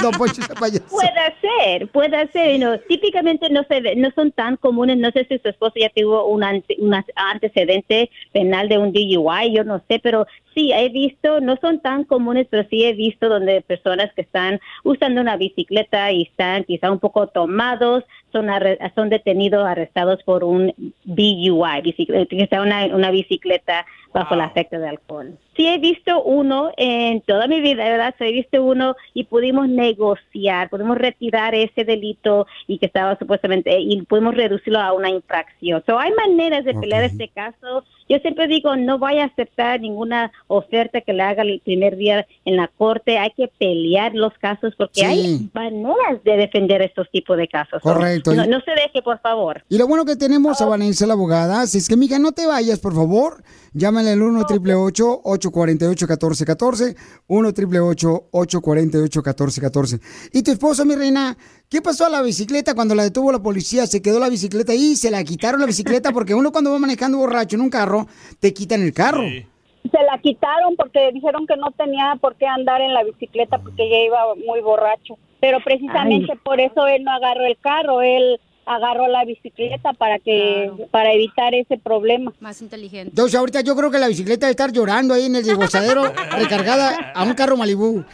[0.01, 0.85] Don Poncho, ese payaso.
[0.91, 2.59] Puede ser, puede ser.
[2.61, 4.97] No, típicamente no se ve- no son tan comunes.
[4.99, 9.53] No sé si su esposo ya tuvo un, ante- un antecedente penal de un DUI,
[9.55, 13.29] yo no sé, pero sí he visto, no son tan comunes, pero sí he visto
[13.29, 18.79] donde personas que están usando una bicicleta y están quizá un poco tomados, son, arre-
[18.95, 20.73] son detenidos, arrestados por un
[21.05, 25.39] DUI, bicicleta, una, una bicicleta bajo el afecto de alcohol.
[25.57, 28.15] Sí he visto uno en toda mi vida, ¿verdad?
[28.19, 33.79] Sí he visto uno y pudimos negociar, pudimos retirar ese delito y que estaba supuestamente,
[33.81, 35.83] y pudimos reducirlo a una infracción.
[35.87, 37.85] So, hay maneras de pelear este caso.
[38.09, 42.27] Yo siempre digo, no vaya a aceptar ninguna oferta que le haga el primer día
[42.45, 43.19] en la corte.
[43.19, 45.07] Hay que pelear los casos porque Sí.
[45.07, 47.81] hay maneras de defender estos tipos de casos.
[47.83, 48.35] So, Correcto.
[48.35, 49.63] No, no se deje, por favor.
[49.69, 52.47] Y lo bueno que tenemos a Vanessa, la abogada, así es que, mija, no te
[52.47, 53.43] vayas, por favor.
[53.73, 56.95] Llámale al 1 888 848 1414
[57.27, 60.01] 1 888 848 1414
[60.33, 61.37] Y tu esposo, mi reina,
[61.75, 63.85] ¿qué pasó a la bicicleta cuando la detuvo la policía?
[63.89, 67.19] Se quedó la bicicleta ahí, se la quitaron la bicicleta porque uno cuando va manejando
[67.19, 68.07] borracho en un carro,
[68.39, 69.23] te quitan el carro.
[69.23, 73.91] Se la quitaron porque dijeron que no tenía por qué andar en la bicicleta porque
[73.91, 75.19] ya iba muy borracho.
[75.41, 76.39] Pero precisamente Ay.
[76.45, 81.57] por eso él no agarró el carro, él agarró la bicicleta para que para evitar
[81.57, 82.33] ese problema.
[82.39, 83.09] Más inteligente.
[83.09, 86.05] Entonces ahorita yo creo que la bicicleta debe estar llorando ahí en el desguazadero
[86.39, 88.05] recargada a un carro Malibú.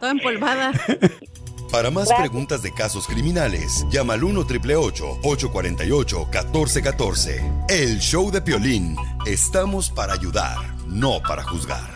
[0.00, 0.72] Toda empolvada.
[1.70, 8.96] Para más preguntas de casos criminales, llama al 1 848 1414 El show de Piolín.
[9.26, 10.56] Estamos para ayudar,
[10.86, 11.95] no para juzgar.